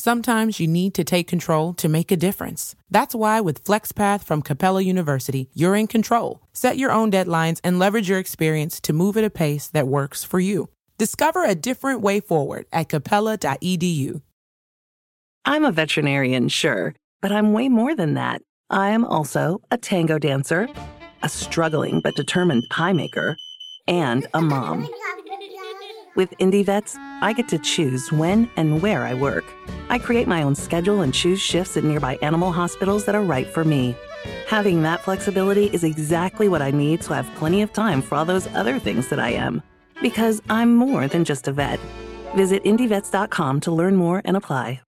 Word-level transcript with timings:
Sometimes 0.00 0.58
you 0.58 0.66
need 0.66 0.94
to 0.94 1.04
take 1.04 1.28
control 1.28 1.74
to 1.74 1.86
make 1.86 2.10
a 2.10 2.16
difference. 2.16 2.74
That's 2.90 3.14
why 3.14 3.42
with 3.42 3.62
FlexPath 3.64 4.24
from 4.24 4.40
Capella 4.40 4.80
University, 4.80 5.50
you're 5.52 5.76
in 5.76 5.88
control. 5.88 6.40
Set 6.54 6.78
your 6.78 6.90
own 6.90 7.10
deadlines 7.10 7.60
and 7.62 7.78
leverage 7.78 8.08
your 8.08 8.18
experience 8.18 8.80
to 8.80 8.94
move 8.94 9.18
at 9.18 9.24
a 9.24 9.28
pace 9.28 9.66
that 9.68 9.86
works 9.86 10.24
for 10.24 10.40
you. 10.40 10.70
Discover 10.96 11.44
a 11.44 11.54
different 11.54 12.00
way 12.00 12.18
forward 12.18 12.64
at 12.72 12.88
capella.edu. 12.88 14.22
I'm 15.44 15.66
a 15.66 15.70
veterinarian, 15.70 16.48
sure, 16.48 16.94
but 17.20 17.30
I'm 17.30 17.52
way 17.52 17.68
more 17.68 17.94
than 17.94 18.14
that. 18.14 18.40
I 18.70 18.92
am 18.92 19.04
also 19.04 19.60
a 19.70 19.76
tango 19.76 20.18
dancer, 20.18 20.66
a 21.22 21.28
struggling 21.28 22.00
but 22.00 22.16
determined 22.16 22.64
pie 22.70 22.94
maker, 22.94 23.36
and 23.86 24.26
a 24.32 24.40
mom. 24.40 24.88
With 26.16 26.36
IndieVets, 26.38 26.96
I 27.22 27.32
get 27.32 27.48
to 27.48 27.58
choose 27.58 28.10
when 28.10 28.50
and 28.56 28.82
where 28.82 29.04
I 29.04 29.14
work. 29.14 29.44
I 29.88 29.98
create 29.98 30.26
my 30.26 30.42
own 30.42 30.54
schedule 30.56 31.02
and 31.02 31.14
choose 31.14 31.40
shifts 31.40 31.76
at 31.76 31.84
nearby 31.84 32.18
animal 32.20 32.50
hospitals 32.50 33.04
that 33.04 33.14
are 33.14 33.22
right 33.22 33.46
for 33.46 33.64
me. 33.64 33.96
Having 34.48 34.82
that 34.82 35.04
flexibility 35.04 35.66
is 35.66 35.84
exactly 35.84 36.48
what 36.48 36.62
I 36.62 36.72
need 36.72 37.00
to 37.02 37.14
have 37.14 37.32
plenty 37.36 37.62
of 37.62 37.72
time 37.72 38.02
for 38.02 38.16
all 38.16 38.24
those 38.24 38.48
other 38.48 38.78
things 38.80 39.08
that 39.08 39.20
I 39.20 39.30
am. 39.30 39.62
Because 40.02 40.42
I'm 40.50 40.74
more 40.74 41.06
than 41.06 41.24
just 41.24 41.46
a 41.46 41.52
vet. 41.52 41.78
Visit 42.34 42.64
IndieVets.com 42.64 43.60
to 43.60 43.70
learn 43.70 43.94
more 43.94 44.20
and 44.24 44.36
apply. 44.36 44.80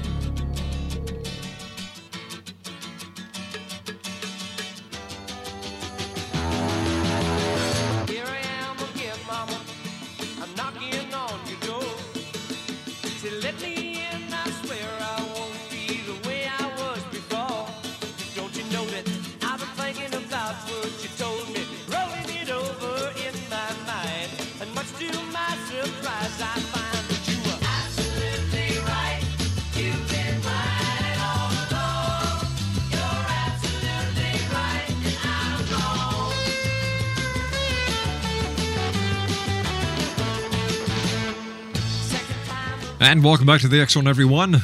And 43.01 43.23
welcome 43.23 43.47
back 43.47 43.61
to 43.61 43.67
the 43.67 43.83
Zone, 43.87 44.07
everyone. 44.07 44.61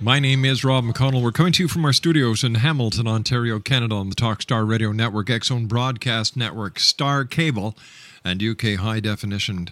My 0.00 0.18
name 0.18 0.44
is 0.44 0.64
Rob 0.64 0.82
McConnell. 0.82 1.22
We're 1.22 1.30
coming 1.30 1.52
to 1.52 1.62
you 1.62 1.68
from 1.68 1.84
our 1.84 1.92
studios 1.92 2.42
in 2.42 2.56
Hamilton, 2.56 3.06
Ontario, 3.06 3.60
Canada, 3.60 3.94
on 3.94 4.08
the 4.08 4.16
Talkstar 4.16 4.68
Radio 4.68 4.90
Network, 4.90 5.28
Zone 5.44 5.66
Broadcast 5.66 6.36
Network, 6.36 6.80
Star 6.80 7.24
Cable, 7.24 7.76
and 8.24 8.42
UK 8.42 8.74
High 8.80 8.98
Definition 8.98 9.68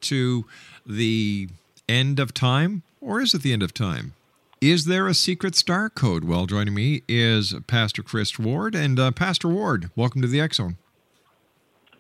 to 0.03 0.45
the 0.85 1.49
end 1.89 2.21
of 2.21 2.35
time? 2.35 2.83
Or 3.01 3.23
is 3.23 3.33
it 3.33 3.41
the 3.41 3.55
end 3.55 3.63
of 3.63 3.73
time? 3.73 4.13
Is 4.61 4.85
there 4.85 5.09
a 5.09 5.15
secret 5.15 5.55
star 5.55 5.89
code? 5.89 6.25
Well, 6.25 6.45
joining 6.45 6.75
me 6.75 7.01
is 7.09 7.55
Pastor 7.67 8.03
Chris 8.03 8.39
Ward. 8.39 8.75
And 8.75 9.01
uh, 9.01 9.11
Pastor 9.13 9.49
Ward, 9.49 9.91
welcome 9.97 10.21
to 10.21 10.29
the 10.29 10.47
Zone. 10.53 10.77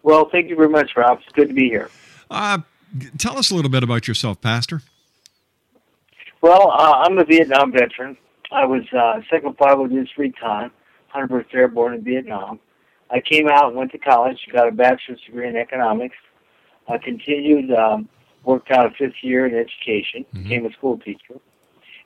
Well, 0.02 0.28
thank 0.30 0.50
you 0.50 0.56
very 0.56 0.68
much, 0.68 0.90
Rob. 0.94 1.20
It's 1.24 1.32
good 1.32 1.48
to 1.48 1.54
be 1.54 1.70
here. 1.70 1.88
Uh, 2.30 2.58
tell 3.16 3.38
us 3.38 3.50
a 3.50 3.54
little 3.54 3.70
bit 3.70 3.82
about 3.82 4.06
yourself, 4.06 4.42
Pastor. 4.42 4.82
Well, 6.42 6.70
uh, 6.70 7.04
I'm 7.06 7.16
a 7.16 7.24
Vietnam 7.24 7.72
veteran. 7.72 8.18
I 8.52 8.64
was 8.64 8.82
uh, 8.92 9.20
second 9.30 9.56
pilot 9.56 9.92
in 9.92 10.08
recon, 10.16 10.70
101st 11.14 11.54
Airborne 11.54 11.94
in 11.94 12.04
Vietnam. 12.04 12.58
I 13.10 13.20
came 13.20 13.48
out 13.48 13.68
and 13.68 13.76
went 13.76 13.92
to 13.92 13.98
college, 13.98 14.38
got 14.52 14.68
a 14.68 14.72
bachelor's 14.72 15.20
degree 15.22 15.48
in 15.48 15.56
economics. 15.56 16.16
I 16.88 16.98
continued, 16.98 17.72
um, 17.72 18.08
worked 18.44 18.70
out 18.70 18.86
a 18.86 18.90
fifth 18.90 19.22
year 19.22 19.46
in 19.46 19.54
education, 19.54 20.24
became 20.32 20.66
a 20.66 20.72
school 20.72 20.98
teacher. 20.98 21.38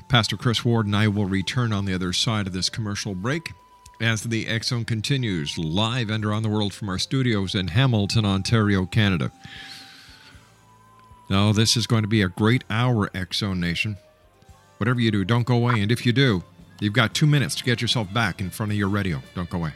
Pastor 0.08 0.38
Chris 0.38 0.64
Ward 0.64 0.86
and 0.86 0.96
I 0.96 1.10
will 1.10 1.26
return 1.26 1.74
on 1.74 1.84
the 1.84 1.94
other 1.94 2.14
side 2.14 2.48
of 2.48 2.54
this 2.54 2.70
commercial 2.70 3.14
break 3.14 3.52
as 4.00 4.24
the 4.24 4.48
Zone 4.64 4.86
continues 4.86 5.58
live 5.58 6.10
and 6.10 6.24
around 6.24 6.44
the 6.44 6.50
world 6.50 6.74
from 6.74 6.88
our 6.88 6.98
studios 6.98 7.56
in 7.56 7.68
Hamilton, 7.68 8.24
Ontario, 8.24 8.86
Canada. 8.86 9.34
Now, 11.30 11.52
this 11.52 11.76
is 11.76 11.88
going 11.88 12.04
to 12.04 12.08
be 12.08 12.22
a 12.22 12.30
great 12.30 12.64
hour, 12.70 13.10
Zone 13.34 13.60
Nation. 13.60 13.98
Whatever 14.78 15.02
you 15.02 15.12
do, 15.12 15.26
don't 15.26 15.46
go 15.46 15.56
away. 15.56 15.82
And 15.82 15.92
if 15.92 16.06
you 16.06 16.14
do, 16.14 16.44
you've 16.82 16.94
got 16.94 17.14
two 17.14 17.28
minutes 17.28 17.56
to 17.56 17.64
get 17.64 17.82
yourself 17.82 18.14
back 18.14 18.42
in 18.42 18.50
front 18.50 18.74
of 18.74 18.78
your 18.78 18.90
radio. 18.90 19.22
Don't 19.36 19.50
go 19.50 19.60
away. 19.60 19.72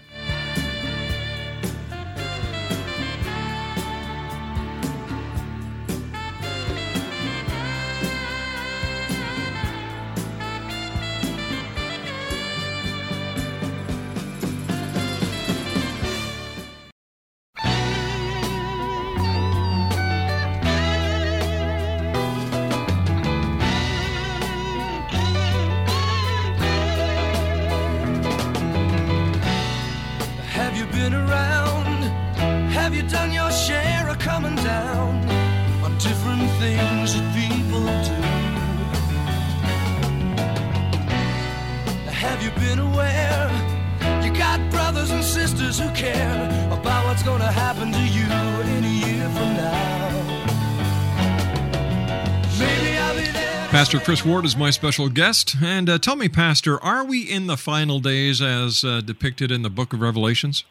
Ward 54.26 54.44
is 54.44 54.58
my 54.58 54.72
special 54.72 55.08
guest. 55.08 55.56
And 55.62 55.88
uh, 55.88 56.00
tell 56.00 56.16
me, 56.16 56.30
Pastor, 56.30 56.82
are 56.84 57.06
we 57.06 57.22
in 57.22 57.46
the 57.46 57.58
final 57.58 58.00
days 58.00 58.42
as 58.42 58.84
uh, 58.84 59.02
depicted 59.02 59.52
in 59.52 59.62
the 59.62 59.70
book 59.70 59.94
of 59.94 60.02
Revelations? 60.02 60.64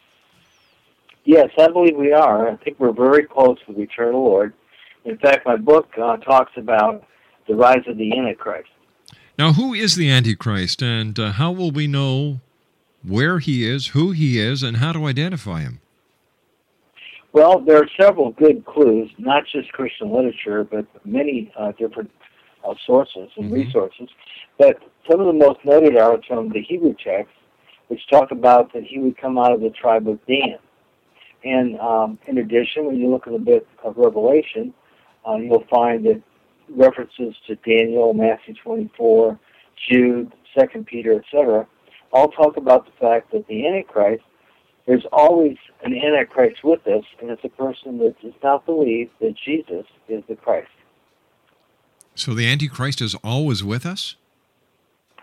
Yes, 1.23 1.49
I 1.57 1.69
believe 1.69 1.95
we 1.95 2.11
are. 2.11 2.49
I 2.49 2.57
think 2.57 2.79
we're 2.79 2.91
very 2.91 3.23
close 3.23 3.57
to 3.65 3.73
the 3.73 3.79
return 3.79 4.07
of 4.07 4.13
the 4.13 4.17
Lord. 4.17 4.53
In 5.05 5.17
fact, 5.17 5.45
my 5.45 5.55
book 5.55 5.87
uh, 5.97 6.17
talks 6.17 6.51
about 6.57 7.05
the 7.47 7.55
rise 7.55 7.83
of 7.87 7.97
the 7.97 8.17
Antichrist. 8.17 8.69
Now, 9.39 9.53
who 9.53 9.73
is 9.73 9.95
the 9.95 10.09
Antichrist, 10.09 10.81
and 10.81 11.17
uh, 11.17 11.31
how 11.31 11.51
will 11.51 11.71
we 11.71 11.87
know 11.87 12.41
where 13.03 13.39
he 13.39 13.65
is, 13.67 13.87
who 13.87 14.11
he 14.11 14.37
is, 14.37 14.63
and 14.63 14.77
how 14.77 14.91
to 14.91 15.05
identify 15.05 15.61
him? 15.61 15.79
Well, 17.31 17.59
there 17.59 17.77
are 17.77 17.89
several 17.99 18.31
good 18.31 18.65
clues, 18.65 19.09
not 19.17 19.43
just 19.51 19.71
Christian 19.71 20.11
literature, 20.13 20.65
but 20.65 20.85
many 21.05 21.53
uh, 21.57 21.71
different 21.73 22.11
uh, 22.65 22.73
sources 22.85 23.29
and 23.37 23.51
resources. 23.51 24.09
But 24.57 24.77
some 25.09 25.19
of 25.19 25.27
the 25.27 25.33
most 25.33 25.59
noted 25.65 25.97
are 25.97 26.19
from 26.27 26.49
the 26.49 26.61
Hebrew 26.61 26.95
texts, 26.95 27.35
which 27.87 28.07
talk 28.09 28.31
about 28.31 28.73
that 28.73 28.83
he 28.83 28.99
would 28.99 29.17
come 29.17 29.37
out 29.37 29.51
of 29.51 29.61
the 29.61 29.69
tribe 29.69 30.07
of 30.07 30.19
Dan. 30.25 30.57
And 31.43 31.79
um, 31.79 32.17
in 32.27 32.39
addition, 32.39 32.85
when 32.85 32.97
you 32.97 33.09
look 33.09 33.27
at 33.27 33.33
a 33.33 33.39
bit 33.39 33.67
of 33.83 33.97
Revelation, 33.97 34.73
uh, 35.27 35.35
you'll 35.35 35.65
find 35.69 36.05
that 36.05 36.21
references 36.69 37.35
to 37.47 37.55
Daniel, 37.57 38.13
Matthew 38.13 38.55
24, 38.55 39.39
Jude, 39.89 40.33
Second 40.57 40.87
Peter, 40.87 41.19
etc., 41.19 41.67
all 42.11 42.29
talk 42.29 42.57
about 42.57 42.85
the 42.85 42.91
fact 42.99 43.31
that 43.31 43.45
the 43.47 43.67
Antichrist, 43.67 44.23
there's 44.87 45.05
always 45.11 45.57
an 45.83 45.93
Antichrist 45.93 46.63
with 46.63 46.85
us, 46.87 47.03
and 47.21 47.29
it's 47.29 47.43
a 47.43 47.49
person 47.49 47.97
that 47.99 48.19
does 48.21 48.33
not 48.41 48.65
believe 48.65 49.09
that 49.19 49.35
Jesus 49.43 49.85
is 50.07 50.23
the 50.29 50.35
Christ. 50.35 50.69
So 52.15 52.33
the 52.33 52.47
Antichrist 52.47 53.01
is 53.01 53.13
always 53.23 53.63
with 53.63 53.85
us? 53.85 54.15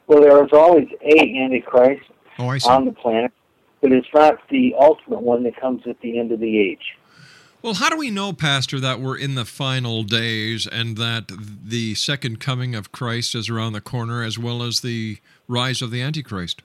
Well, 0.07 0.21
there 0.21 0.45
is 0.45 0.53
always 0.53 0.89
a 1.01 1.43
Antichrist 1.43 2.03
Oh, 2.39 2.57
on 2.67 2.85
the 2.85 2.93
planet, 2.93 3.33
but 3.81 3.93
it's 3.93 4.09
not 4.15 4.39
the 4.51 4.75
ultimate 4.79 5.23
one 5.23 5.43
that 5.45 5.57
comes 5.57 5.83
at 5.87 6.01
the 6.01 6.19
end 6.19 6.33
of 6.33 6.41
the 6.41 6.59
age. 6.59 6.97
Well, 7.63 7.75
how 7.75 7.91
do 7.91 7.97
we 7.97 8.11
know, 8.11 8.33
Pastor, 8.33 8.81
that 8.81 9.01
we're 9.01 9.17
in 9.17 9.37
the 9.37 9.45
final 9.45 10.03
days 10.03 10.67
and 10.67 10.97
that 10.97 11.31
the 11.65 11.95
second 11.95 12.41
coming 12.41 12.75
of 12.75 12.91
Christ 12.91 13.35
is 13.37 13.49
around 13.49 13.75
the 13.75 13.81
corner 13.81 14.23
as 14.23 14.39
well 14.39 14.63
as 14.63 14.81
the 14.81 15.19
rise 15.47 15.81
of 15.81 15.93
the 15.93 16.03
Antichrist? 16.03 16.63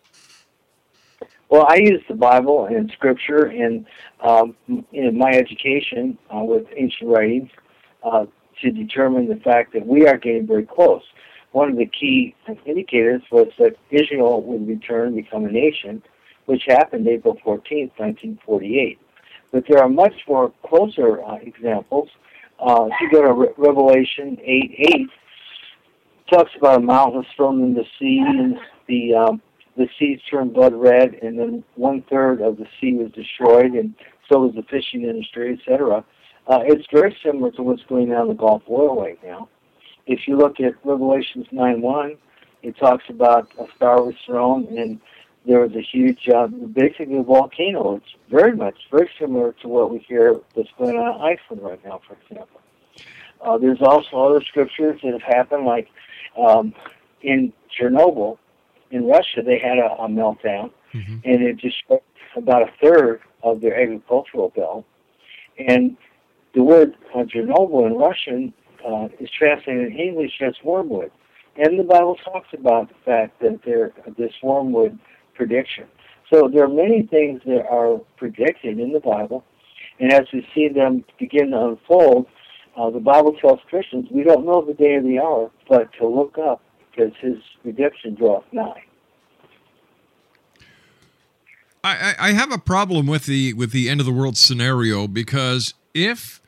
Well, 1.50 1.66
I 1.70 1.76
use 1.76 2.02
the 2.08 2.16
Bible 2.16 2.66
and 2.66 2.92
Scripture 2.92 3.46
and 3.46 3.86
um, 4.22 4.56
in 4.92 5.18
my 5.18 5.32
education 5.32 6.18
uh, 6.36 6.40
with 6.40 6.66
ancient 6.76 7.10
writings 7.10 7.50
uh, 8.04 8.26
to 8.62 8.72
determine 8.72 9.28
the 9.28 9.38
fact 9.38 9.74
that 9.74 9.86
we 9.86 10.08
are 10.08 10.18
getting 10.18 10.48
very 10.48 10.66
close. 10.66 11.04
One 11.52 11.72
of 11.72 11.78
the 11.78 11.86
key 11.86 12.36
indicators 12.66 13.22
was 13.32 13.48
that 13.58 13.76
Israel 13.90 14.42
would 14.44 14.68
return 14.68 15.08
and 15.08 15.16
become 15.16 15.46
a 15.46 15.52
nation, 15.52 16.04
which 16.46 16.64
happened 16.68 17.08
April 17.08 17.36
14th, 17.36 17.92
1948. 17.98 19.00
But 19.52 19.66
there 19.68 19.82
are 19.82 19.90
much 19.90 20.14
more 20.28 20.52
closer 20.66 21.24
uh, 21.24 21.36
examples. 21.36 22.10
Uh, 22.60 22.90
if 22.92 22.94
you 23.02 23.12
go 23.12 23.22
to 23.22 23.34
Re- 23.34 23.54
Revelation 23.58 24.38
8 24.42 24.76
8, 24.96 25.10
talks 26.30 26.52
about 26.58 26.80
a 26.80 26.82
mountain 26.84 27.26
thrown 27.36 27.64
in 27.64 27.74
the 27.74 27.86
sea 27.98 28.24
and 28.26 28.60
the 28.88 29.16
um, 29.16 29.42
the 29.78 29.88
seas 30.00 30.20
turned 30.30 30.54
blood 30.54 30.74
red, 30.74 31.14
and 31.22 31.38
then 31.38 31.64
one 31.76 32.04
third 32.10 32.42
of 32.42 32.58
the 32.58 32.66
sea 32.82 32.94
was 32.96 33.12
destroyed, 33.12 33.74
and 33.74 33.94
so 34.28 34.40
was 34.40 34.56
the 34.56 34.64
fishing 34.64 35.04
industry, 35.04 35.54
etc. 35.54 36.04
Uh, 36.48 36.60
it's 36.64 36.86
very 36.92 37.16
similar 37.24 37.52
to 37.52 37.64
what's 37.64 37.84
going 37.84 38.14
on 38.14 38.24
in 38.24 38.28
the 38.30 38.34
Gulf 38.34 38.64
oil 38.70 39.02
right 39.02 39.20
now. 39.24 39.50
If 40.06 40.28
you 40.28 40.38
look 40.38 40.60
at 40.60 40.74
Revelations 40.86 41.48
9 41.52 41.82
1, 41.82 42.18
it 42.64 42.78
talks 42.78 43.04
about 43.10 43.52
a 43.60 43.66
star 43.76 44.02
was 44.02 44.16
thrown, 44.26 44.66
and 44.78 45.00
there 45.46 45.60
was 45.60 45.76
a 45.76 45.82
huge, 45.82 46.30
uh, 46.30 46.48
basically 46.48 47.18
a 47.18 47.24
volcano. 47.24 47.98
It's 47.98 48.16
very 48.30 48.56
much, 48.56 48.76
very 48.92 49.10
similar 49.20 49.54
to 49.62 49.68
what 49.68 49.92
we 49.92 50.00
hear 50.00 50.40
that's 50.56 50.70
going 50.78 50.98
on 50.98 51.16
in 51.16 51.22
Iceland 51.22 51.62
right 51.64 51.84
now, 51.86 52.02
for 52.08 52.16
example. 52.22 52.62
Uh, 53.42 53.58
there's 53.58 53.82
also 53.82 54.18
other 54.18 54.42
scriptures 54.44 55.00
that 55.04 55.14
have 55.14 55.22
happened, 55.22 55.66
like 55.66 55.90
um, 56.38 56.74
in 57.22 57.54
Chernobyl, 57.78 58.38
in 58.90 59.06
Russia, 59.06 59.42
they 59.44 59.60
had 59.60 59.78
a, 59.78 59.92
a 60.00 60.08
meltdown, 60.08 60.72
Mm-hmm. 60.94 61.18
and 61.26 61.44
it 61.44 61.58
destroyed 61.58 62.00
about 62.38 62.62
a 62.62 62.72
third 62.82 63.20
of 63.44 63.60
their 63.60 63.78
agricultural 63.80 64.50
belt. 64.56 64.86
And 65.60 65.98
the 66.58 66.64
word 66.64 66.98
uh, 67.14 67.20
Chernobyl 67.20 67.86
in 67.86 67.94
Russian 67.94 68.52
uh, 68.84 69.10
is 69.20 69.30
translated 69.30 69.94
in 69.94 70.00
English 70.00 70.42
as 70.42 70.56
wormwood. 70.64 71.12
And 71.56 71.80
the 71.80 71.84
Bible 71.84 72.18
talks 72.26 72.48
about 72.52 72.90
the 72.90 72.96
fact 73.06 73.40
that 73.42 73.60
there 73.64 73.92
this 74.18 74.34
wormwood 74.42 74.98
prediction. 75.36 75.86
So 76.34 76.50
there 76.52 76.64
are 76.64 76.68
many 76.68 77.04
things 77.04 77.42
that 77.46 77.68
are 77.70 78.00
predicted 78.18 78.80
in 78.80 78.92
the 78.92 79.00
Bible, 79.00 79.44
and 80.00 80.12
as 80.12 80.24
we 80.34 80.48
see 80.54 80.68
them 80.68 81.06
begin 81.20 81.52
to 81.52 81.68
unfold, 81.68 82.26
uh, 82.76 82.90
the 82.90 83.00
Bible 83.00 83.34
tells 83.40 83.60
Christians 83.70 84.08
we 84.12 84.24
don't 84.24 84.46
know 84.46 84.66
the 84.66 84.74
day 84.74 84.96
or 84.96 85.04
the 85.04 85.20
hour, 85.20 85.52
but 85.70 85.94
to 86.00 86.08
look 86.08 86.40
up 86.40 86.64
because 86.90 87.14
His 87.22 87.38
redemption 87.64 88.16
draweth 88.16 88.46
nigh. 88.52 88.84
I, 91.84 92.16
I 92.20 92.30
I 92.30 92.32
have 92.32 92.52
a 92.52 92.58
problem 92.58 93.06
with 93.06 93.28
the 93.28 93.54
with 93.54 93.72
the 93.72 93.90
end 93.90 94.00
of 94.00 94.08
the 94.08 94.12
world 94.12 94.38
scenario 94.38 95.08
because 95.08 95.76
if 95.94 96.42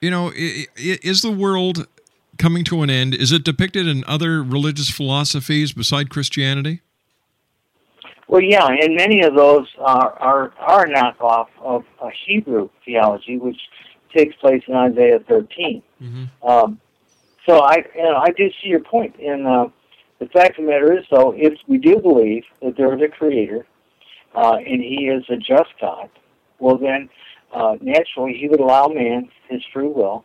you 0.00 0.10
know 0.10 0.32
is 0.34 1.22
the 1.22 1.30
world 1.30 1.86
coming 2.38 2.64
to 2.64 2.82
an 2.82 2.90
end 2.90 3.14
is 3.14 3.32
it 3.32 3.44
depicted 3.44 3.86
in 3.86 4.04
other 4.06 4.42
religious 4.42 4.90
philosophies 4.90 5.72
beside 5.72 6.08
christianity 6.10 6.80
Well, 8.28 8.42
yeah, 8.42 8.66
and 8.68 8.94
many 8.94 9.22
of 9.22 9.34
those 9.34 9.66
are 9.78 10.12
are, 10.20 10.52
are 10.58 10.84
a 10.84 10.88
knockoff 10.88 11.48
of 11.60 11.84
a 12.02 12.10
Hebrew 12.26 12.68
theology, 12.84 13.38
which 13.38 13.58
takes 14.14 14.36
place 14.36 14.62
in 14.68 14.74
Isaiah 14.74 15.20
13. 15.28 15.82
Um, 16.42 16.80
so 17.46 17.60
I, 17.60 17.76
you 17.94 18.02
know, 18.02 18.16
I 18.16 18.30
do 18.36 18.50
see 18.60 18.68
your 18.68 18.80
point. 18.80 19.14
point, 19.14 19.26
and 19.26 19.46
uh, 19.46 19.68
the 20.18 20.26
fact 20.26 20.58
of 20.58 20.64
the 20.64 20.70
matter 20.70 20.92
is, 20.98 21.04
though, 21.10 21.32
if 21.36 21.54
we 21.66 21.78
do 21.78 21.98
believe 21.98 22.44
that 22.62 22.76
there 22.76 22.94
is 22.94 23.02
a 23.02 23.08
Creator 23.08 23.66
uh, 24.34 24.56
and 24.56 24.82
He 24.82 25.08
is 25.08 25.24
a 25.30 25.36
just 25.36 25.72
God, 25.80 26.10
well 26.58 26.76
then, 26.76 27.08
uh, 27.52 27.76
naturally, 27.80 28.36
He 28.38 28.48
would 28.48 28.60
allow 28.60 28.88
man 28.88 29.28
his 29.48 29.62
free 29.72 29.88
will, 29.88 30.24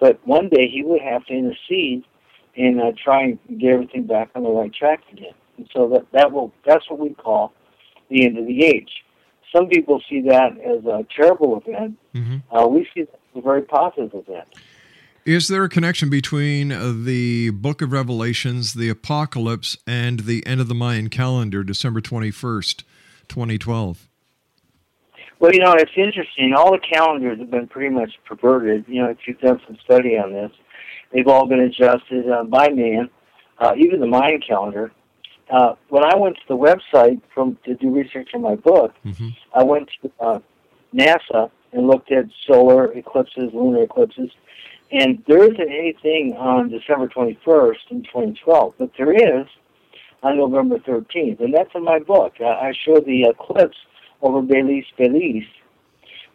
but 0.00 0.20
one 0.26 0.48
day 0.48 0.68
He 0.68 0.82
would 0.82 1.00
have 1.02 1.24
to 1.26 1.32
intercede 1.34 2.04
and 2.56 2.80
uh, 2.80 2.92
try 3.02 3.22
and 3.22 3.38
get 3.58 3.72
everything 3.74 4.06
back 4.06 4.30
on 4.34 4.42
the 4.42 4.50
right 4.50 4.72
track 4.72 5.00
again. 5.12 5.34
And 5.56 5.68
so 5.74 5.88
that 5.88 6.06
that 6.12 6.32
will 6.32 6.52
that's 6.66 6.88
what 6.90 6.98
we 7.00 7.10
call 7.14 7.52
the 8.10 8.24
end 8.26 8.38
of 8.38 8.46
the 8.46 8.64
age. 8.64 8.90
Some 9.54 9.68
people 9.68 10.00
see 10.08 10.22
that 10.22 10.52
as 10.60 10.84
a 10.86 11.06
terrible 11.14 11.60
event. 11.64 11.98
Uh, 12.50 12.66
we 12.66 12.86
see 12.94 13.02
that 13.02 13.20
as 13.34 13.38
a 13.38 13.40
very 13.42 13.62
positive 13.62 14.14
event. 14.14 14.48
is 15.24 15.48
there 15.48 15.62
a 15.64 15.68
connection 15.68 16.10
between 16.10 16.72
uh, 16.72 16.92
the 16.94 17.50
book 17.50 17.80
of 17.82 17.92
revelations 17.92 18.74
the 18.74 18.88
apocalypse 18.88 19.76
and 19.86 20.20
the 20.20 20.44
end 20.46 20.60
of 20.60 20.66
the 20.68 20.74
mayan 20.74 21.08
calendar 21.08 21.62
december 21.62 22.00
21st 22.00 22.82
2012 23.28 24.08
Well, 25.42 25.52
you 25.52 25.58
know, 25.58 25.72
it's 25.72 25.90
interesting. 25.96 26.54
All 26.54 26.70
the 26.70 26.78
calendars 26.78 27.40
have 27.40 27.50
been 27.50 27.66
pretty 27.66 27.92
much 27.92 28.12
perverted. 28.24 28.84
You 28.86 29.02
know, 29.02 29.08
if 29.08 29.18
you've 29.26 29.40
done 29.40 29.60
some 29.66 29.76
study 29.84 30.16
on 30.16 30.32
this, 30.32 30.52
they've 31.12 31.26
all 31.26 31.48
been 31.48 31.58
adjusted 31.58 32.30
uh, 32.30 32.44
by 32.44 32.68
man, 32.68 33.10
uh, 33.58 33.72
even 33.76 33.98
the 33.98 34.06
Mayan 34.06 34.40
calendar. 34.40 34.92
Uh, 35.50 35.74
when 35.88 36.04
I 36.04 36.14
went 36.14 36.36
to 36.36 36.42
the 36.46 36.56
website 36.56 37.20
from 37.34 37.58
to 37.64 37.74
do 37.74 37.90
research 37.90 38.30
on 38.34 38.42
my 38.42 38.54
book, 38.54 38.94
I 39.52 39.64
went 39.64 39.90
to 40.02 40.12
uh, 40.20 40.38
NASA 40.94 41.50
and 41.72 41.88
looked 41.88 42.12
at 42.12 42.26
solar 42.46 42.92
eclipses, 42.92 43.50
lunar 43.52 43.82
eclipses, 43.82 44.30
and 44.92 45.24
there 45.26 45.42
isn't 45.42 45.60
anything 45.60 46.36
on 46.38 46.68
December 46.68 47.08
21st 47.08 47.90
in 47.90 48.04
2012, 48.04 48.74
but 48.78 48.92
there 48.96 49.12
is 49.12 49.48
on 50.22 50.36
November 50.36 50.78
13th, 50.78 51.40
and 51.40 51.52
that's 51.52 51.74
in 51.74 51.82
my 51.82 51.98
book. 51.98 52.34
I, 52.38 52.44
I 52.44 52.72
show 52.86 53.00
the 53.00 53.24
eclipse 53.24 53.76
over 54.22 54.40
Belize, 54.40 54.84
Belize, 54.96 55.44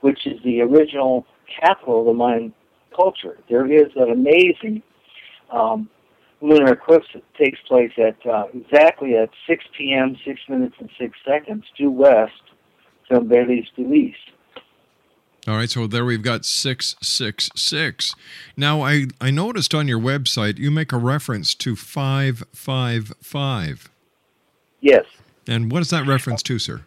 which 0.01 0.27
is 0.27 0.41
the 0.43 0.61
original 0.61 1.25
capital 1.61 2.01
of 2.01 2.07
the 2.07 2.13
Mayan 2.13 2.53
culture. 2.95 3.37
There 3.49 3.71
is 3.71 3.91
an 3.95 4.11
amazing 4.11 4.83
um, 5.51 5.89
lunar 6.41 6.73
eclipse 6.73 7.07
that 7.13 7.23
takes 7.35 7.59
place 7.67 7.91
at 7.97 8.17
uh, 8.29 8.45
exactly 8.53 9.15
at 9.15 9.29
6 9.47 9.63
p.m., 9.77 10.17
6 10.25 10.39
minutes 10.49 10.75
and 10.79 10.89
6 10.99 11.17
seconds 11.25 11.63
due 11.77 11.91
west 11.91 12.33
from 13.07 13.27
Belize, 13.27 13.67
Belize. 13.75 14.15
All 15.47 15.55
right, 15.55 15.69
so 15.69 15.87
there 15.87 16.03
we've 16.03 16.21
got 16.21 16.43
666. 16.43 18.13
Now, 18.57 18.81
I, 18.81 19.05
I 19.21 19.31
noticed 19.31 19.73
on 19.73 19.87
your 19.87 19.99
website 19.99 20.57
you 20.57 20.69
make 20.69 20.91
a 20.91 20.97
reference 20.97 21.55
to 21.55 21.77
555. 21.77 23.89
Yes. 24.81 25.05
And 25.47 25.71
what 25.71 25.81
is 25.81 25.89
that 25.91 26.05
reference 26.05 26.43
to, 26.43 26.59
sir? 26.59 26.81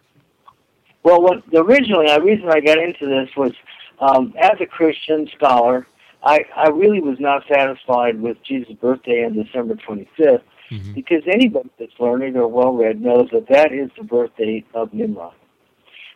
Well, 1.03 1.21
what 1.21 1.43
originally, 1.53 2.07
the 2.07 2.21
reason 2.21 2.49
I 2.49 2.59
got 2.59 2.77
into 2.77 3.07
this 3.07 3.29
was, 3.35 3.53
um, 3.99 4.33
as 4.39 4.59
a 4.59 4.65
Christian 4.65 5.27
scholar, 5.35 5.87
I, 6.23 6.41
I 6.55 6.69
really 6.69 6.99
was 7.01 7.17
not 7.19 7.43
satisfied 7.51 8.21
with 8.21 8.37
Jesus' 8.43 8.73
birthday 8.73 9.25
on 9.25 9.33
December 9.33 9.75
25th, 9.75 10.43
because 10.93 11.23
anybody 11.27 11.69
that's 11.79 11.99
learned 11.99 12.37
or 12.37 12.47
well 12.47 12.73
read 12.73 13.01
knows 13.01 13.29
that 13.33 13.47
that 13.49 13.73
is 13.73 13.89
the 13.97 14.03
birthday 14.03 14.63
of 14.73 14.93
Nimrod. 14.93 15.33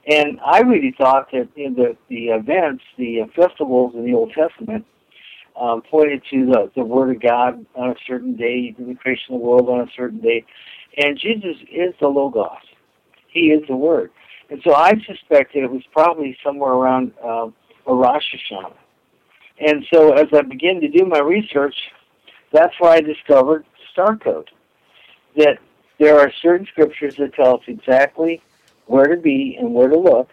And 0.07 0.39
I 0.45 0.59
really 0.61 0.93
thought 0.97 1.31
that 1.31 1.49
in 1.55 1.73
the 1.73 1.97
the 2.09 2.27
events, 2.27 2.83
the 2.97 3.21
uh, 3.21 3.25
festivals 3.35 3.95
in 3.95 4.05
the 4.05 4.13
Old 4.13 4.33
Testament, 4.33 4.85
um, 5.59 5.81
pointed 5.81 6.21
to 6.31 6.45
the 6.45 6.71
the 6.75 6.85
Word 6.85 7.15
of 7.15 7.21
God 7.21 7.65
on 7.75 7.89
a 7.89 7.95
certain 8.07 8.35
day, 8.35 8.75
the 8.77 8.93
creation 8.95 9.33
of 9.33 9.41
the 9.41 9.45
world 9.45 9.67
on 9.67 9.81
a 9.81 9.91
certain 9.95 10.19
day, 10.19 10.45
and 10.97 11.17
Jesus 11.17 11.57
is 11.71 11.93
the 11.99 12.07
Logos. 12.07 12.51
He 13.27 13.51
is 13.51 13.67
the 13.67 13.75
Word. 13.75 14.11
And 14.49 14.61
so 14.63 14.73
I 14.73 14.93
suspected 15.05 15.63
it 15.63 15.71
was 15.71 15.83
probably 15.91 16.37
somewhere 16.43 16.73
around 16.73 17.13
uh, 17.23 17.49
Rosh 17.87 18.35
Hashanah. 18.35 18.73
And 19.59 19.85
so 19.91 20.13
as 20.13 20.27
I 20.33 20.41
began 20.41 20.81
to 20.81 20.87
do 20.87 21.05
my 21.05 21.19
research, 21.19 21.75
that's 22.51 22.73
where 22.79 22.91
I 22.91 23.01
discovered 23.01 23.65
star 23.91 24.17
code. 24.17 24.49
That 25.37 25.57
there 25.99 26.19
are 26.19 26.31
certain 26.41 26.67
scriptures 26.67 27.15
that 27.17 27.33
tell 27.33 27.55
us 27.55 27.63
exactly 27.67 28.41
where 28.85 29.07
to 29.07 29.17
be 29.17 29.57
and 29.59 29.73
where 29.73 29.87
to 29.87 29.97
look 29.97 30.29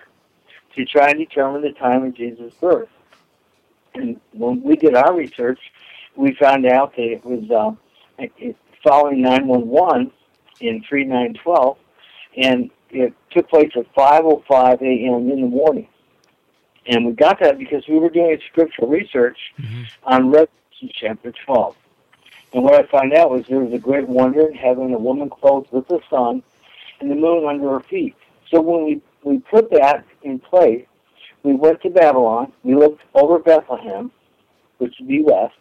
to 0.76 0.85
try 0.85 1.11
and 1.11 1.19
determine 1.19 1.62
the 1.62 1.73
time 1.73 2.04
of 2.04 2.14
Jesus' 2.14 2.54
birth. 2.54 2.88
And 3.95 4.21
when 4.33 4.62
we 4.62 4.76
did 4.76 4.95
our 4.95 5.14
research, 5.14 5.61
we 6.16 6.35
found 6.35 6.66
out 6.66 6.97
that 6.97 7.02
it 7.02 7.25
was 7.25 7.50
uh, 7.50 8.26
following 8.83 9.23
911 9.23 10.11
in 10.61 10.83
3912, 10.88 11.76
and 12.38 12.71
it 12.93 13.15
took 13.31 13.49
place 13.49 13.73
at 13.77 13.93
5:05 13.95 14.83
a.m. 14.83 15.31
in 15.31 15.41
the 15.41 15.49
morning. 15.49 15.89
And 16.87 17.07
we 17.07 17.13
got 17.13 17.41
that 17.41 17.59
because 17.59 17.87
we 17.89 17.99
were 17.99 18.11
doing 18.11 18.39
scriptural 18.51 18.89
research 18.89 19.39
mm-hmm. 19.59 19.83
on 20.05 20.31
Revelation 20.31 20.91
chapter 20.93 21.33
12. 21.47 21.77
And 22.55 22.65
what 22.65 22.75
I 22.75 22.87
found 22.89 23.15
out 23.15 23.31
was 23.31 23.47
there 23.47 23.61
was 23.61 23.73
a 23.73 23.79
great 23.79 24.09
wonder 24.09 24.47
in 24.47 24.55
heaven, 24.55 24.93
a 24.93 24.99
woman 24.99 25.31
clothed 25.31 25.69
with 25.71 25.87
the 25.89 26.01
sun, 26.11 26.43
and 27.01 27.11
the 27.11 27.15
moon 27.15 27.47
under 27.47 27.71
her 27.71 27.81
feet. 27.81 28.15
So 28.51 28.61
when 28.61 28.85
we, 28.85 29.01
we 29.23 29.39
put 29.39 29.71
that 29.71 30.05
in 30.23 30.39
place, 30.39 30.85
we 31.43 31.55
went 31.55 31.81
to 31.83 31.91
Babylon, 31.91 32.53
we 32.63 32.75
looked 32.75 33.03
over 33.15 33.39
Bethlehem, 33.39 34.11
which 34.79 34.95
would 34.99 35.09
be 35.09 35.23
west, 35.23 35.55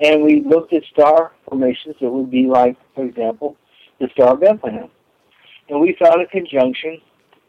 and 0.00 0.22
we 0.22 0.42
looked 0.42 0.72
at 0.72 0.84
star 0.84 1.32
formations 1.48 1.96
that 2.00 2.10
would 2.10 2.30
be 2.30 2.46
like, 2.46 2.76
for 2.94 3.04
example, 3.04 3.56
the 4.00 4.08
Star 4.12 4.34
of 4.34 4.40
Bethlehem. 4.40 4.88
And 5.68 5.80
we 5.80 5.96
found 6.00 6.22
a 6.22 6.26
conjunction 6.26 7.00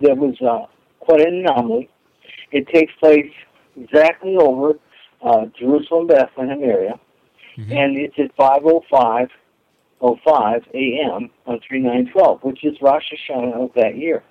that 0.01 0.17
was 0.17 0.35
uh, 0.41 0.65
quite 0.99 1.21
an 1.21 1.45
anomaly. 1.45 1.89
It 2.51 2.67
takes 2.67 2.93
place 2.99 3.31
exactly 3.79 4.35
over 4.37 4.79
uh, 5.21 5.45
Jerusalem, 5.57 6.07
Bethlehem 6.07 6.63
area, 6.63 6.99
and 7.71 7.97
it's 7.97 8.15
at 8.17 8.35
5:05 8.37 9.29
05 10.01 10.63
a.m. 10.73 11.29
on 11.45 11.59
3912, 11.67 12.43
which 12.43 12.63
is 12.63 12.75
Rosh 12.81 13.03
Hashanah 13.11 13.63
of 13.63 13.71
that 13.75 13.97
year. 13.97 14.23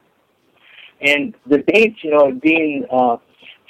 And 1.01 1.35
the 1.47 1.59
dates, 1.59 2.03
you 2.03 2.11
know, 2.11 2.29
it 2.29 2.41
being 2.41 2.85
uh, 2.91 3.19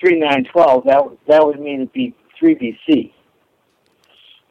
3912, 0.00 0.84
that 0.84 1.02
that 1.26 1.44
would 1.44 1.60
mean 1.60 1.76
it'd 1.76 1.92
be 1.92 2.14
3 2.38 2.54
BC. 2.54 3.12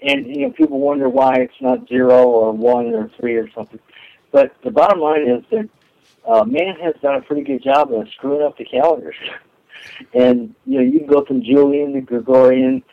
And 0.01 0.27
you 0.27 0.43
know, 0.43 0.51
people 0.51 0.79
wonder 0.79 1.09
why 1.09 1.35
it's 1.37 1.59
not 1.59 1.87
zero 1.87 2.23
or 2.23 2.51
one 2.51 2.93
or 2.93 3.09
three 3.19 3.35
or 3.35 3.49
something. 3.51 3.79
But 4.37 4.53
the 4.63 4.69
bottom 4.69 4.99
line 4.99 5.27
is 5.27 5.43
that 5.49 5.67
uh, 6.27 6.43
man 6.43 6.75
has 6.75 6.93
done 7.01 7.15
a 7.15 7.21
pretty 7.21 7.41
good 7.41 7.63
job 7.63 7.91
of 7.91 8.07
screwing 8.09 8.43
up 8.43 8.55
the 8.55 8.65
calendars. 8.65 9.15
and 10.13 10.53
you 10.67 10.77
know, 10.77 10.83
you 10.83 10.99
can 10.99 11.07
go 11.07 11.25
from 11.25 11.41
Julian 11.41 11.93
to 11.93 12.01
Gregorian 12.01 12.83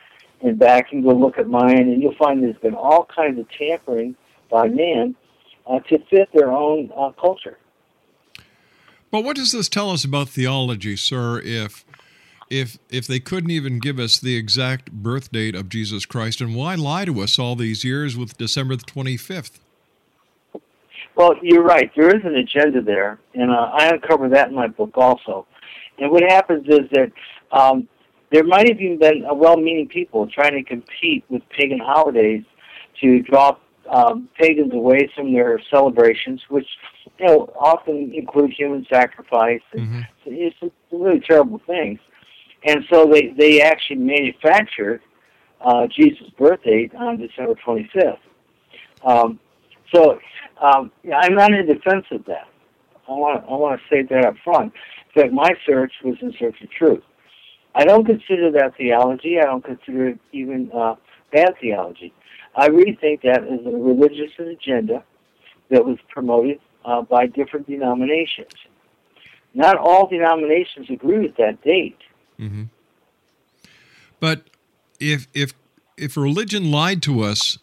and 0.40 0.58
back 0.58 0.90
and 0.90 1.04
go 1.04 1.10
look 1.10 1.36
at 1.36 1.46
mine, 1.46 1.80
and 1.80 2.00
you'll 2.00 2.14
find 2.14 2.42
there's 2.42 2.56
been 2.56 2.74
all 2.74 3.06
kinds 3.14 3.38
of 3.38 3.46
tampering 3.50 4.16
by 4.50 4.68
man 4.68 5.14
uh, 5.66 5.80
to 5.80 5.98
fit 6.06 6.30
their 6.32 6.50
own 6.50 6.90
uh, 6.96 7.10
culture. 7.20 7.58
But 9.10 9.22
what 9.22 9.36
does 9.36 9.52
this 9.52 9.68
tell 9.68 9.90
us 9.90 10.02
about 10.02 10.30
theology, 10.30 10.96
sir? 10.96 11.42
If 11.44 11.84
if 12.48 12.78
if 12.88 13.06
they 13.06 13.20
couldn't 13.20 13.50
even 13.50 13.80
give 13.80 13.98
us 13.98 14.18
the 14.18 14.34
exact 14.34 14.92
birth 14.92 15.30
date 15.30 15.54
of 15.54 15.68
Jesus 15.68 16.06
Christ, 16.06 16.40
and 16.40 16.54
why 16.54 16.74
lie 16.74 17.04
to 17.04 17.20
us 17.20 17.38
all 17.38 17.54
these 17.54 17.84
years 17.84 18.16
with 18.16 18.38
December 18.38 18.76
the 18.76 18.84
twenty 18.84 19.18
fifth? 19.18 19.60
Well, 21.16 21.34
you're 21.42 21.62
right. 21.62 21.90
There 21.96 22.08
is 22.08 22.24
an 22.24 22.34
agenda 22.34 22.82
there, 22.82 23.20
and 23.34 23.50
uh, 23.50 23.70
I 23.72 23.88
uncover 23.88 24.28
that 24.30 24.48
in 24.48 24.54
my 24.54 24.66
book 24.66 24.92
also. 24.94 25.46
And 25.98 26.10
what 26.10 26.24
happens 26.24 26.66
is 26.68 26.90
that 26.92 27.12
um, 27.52 27.88
there 28.32 28.42
might 28.42 28.68
have 28.68 28.80
even 28.80 28.98
been 28.98 29.24
a 29.24 29.34
well-meaning 29.34 29.88
people 29.88 30.26
trying 30.28 30.52
to 30.52 30.62
compete 30.64 31.24
with 31.28 31.42
pagan 31.50 31.78
holidays 31.78 32.42
to 33.00 33.22
draw 33.22 33.56
um, 33.88 34.28
pagans 34.36 34.72
away 34.72 35.08
from 35.14 35.32
their 35.32 35.60
celebrations, 35.70 36.42
which 36.48 36.66
you 37.18 37.26
know 37.26 37.52
often 37.58 38.12
include 38.12 38.52
human 38.52 38.84
sacrifice. 38.90 39.60
And 39.72 39.82
It's 40.26 40.58
some 40.58 40.72
really 40.90 41.20
terrible 41.20 41.60
things, 41.66 42.00
and 42.64 42.84
so 42.90 43.06
they 43.06 43.32
they 43.38 43.60
actually 43.60 43.96
manufactured 43.96 45.00
uh, 45.60 45.86
Jesus' 45.86 46.30
birthday 46.36 46.90
on 46.96 47.18
December 47.18 47.54
25th. 47.64 48.18
Um, 49.04 49.38
so 49.94 50.18
um, 50.60 50.90
I'm 51.14 51.34
not 51.34 51.52
in 51.52 51.66
defense 51.66 52.06
of 52.10 52.24
that. 52.26 52.48
I 53.08 53.12
want 53.12 53.44
I 53.44 53.52
want 53.52 53.80
to 53.80 53.94
say 53.94 54.02
that 54.02 54.24
up 54.24 54.34
front. 54.42 54.72
that 55.16 55.32
my 55.32 55.50
search 55.66 55.92
was 56.02 56.16
in 56.20 56.32
search 56.38 56.60
of 56.62 56.70
truth. 56.70 57.02
I 57.74 57.84
don't 57.84 58.04
consider 58.04 58.50
that 58.52 58.76
theology. 58.76 59.38
I 59.40 59.44
don't 59.44 59.64
consider 59.64 60.08
it 60.08 60.18
even 60.32 60.70
uh, 60.72 60.94
bad 61.32 61.54
theology. 61.60 62.12
I 62.56 62.66
really 62.66 62.96
think 63.00 63.22
that 63.22 63.42
is 63.44 63.66
a 63.66 63.70
religious 63.70 64.30
agenda 64.38 65.02
that 65.70 65.84
was 65.84 65.98
promoted 66.08 66.60
uh, 66.84 67.02
by 67.02 67.26
different 67.26 67.66
denominations. 67.66 68.52
Not 69.54 69.76
all 69.76 70.08
denominations 70.08 70.88
agree 70.90 71.18
with 71.18 71.36
that 71.36 71.62
date. 71.62 71.98
Mm-hmm. 72.38 72.64
But 74.20 74.44
if 75.00 75.26
if 75.34 75.52
if 75.96 76.16
religion 76.16 76.70
lied 76.70 77.02
to 77.02 77.22
us 77.22 77.58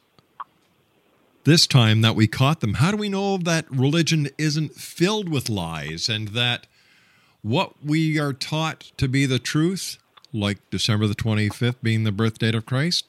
this 1.44 1.68
time 1.68 2.02
that 2.02 2.16
we 2.16 2.28
caught 2.28 2.60
them, 2.60 2.76
how 2.76 2.92
do 2.92 2.98
we 2.98 3.10
know 3.10 3.38
that 3.38 3.70
religion 3.70 4.30
isn't 4.38 4.76
filled 4.76 5.30
with 5.30 5.50
lies 5.50 6.10
and 6.10 6.30
that 6.30 6.68
what 7.42 7.84
we 7.84 8.20
are 8.20 8.34
taught 8.34 8.92
to 8.98 9.08
be 9.08 9.26
the 9.26 9.40
truth, 9.40 9.98
like 10.32 10.58
December 10.70 11.08
the 11.08 11.16
25th 11.16 11.78
being 11.82 12.04
the 12.04 12.12
birth 12.12 12.40
date 12.40 12.56
of 12.56 12.66
Christ, 12.66 13.06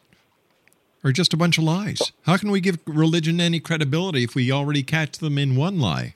are 1.05 1.13
just 1.13 1.35
a 1.35 1.37
bunch 1.37 1.59
of 1.59 1.65
lies? 1.65 2.13
How 2.23 2.37
can 2.37 2.51
we 2.51 2.61
give 2.61 2.79
religion 2.87 3.41
any 3.41 3.61
credibility 3.61 4.25
if 4.25 4.35
we 4.35 4.53
already 4.53 4.83
catch 4.83 5.19
them 5.19 5.37
in 5.37 5.57
one 5.57 5.79
lie? 5.81 6.15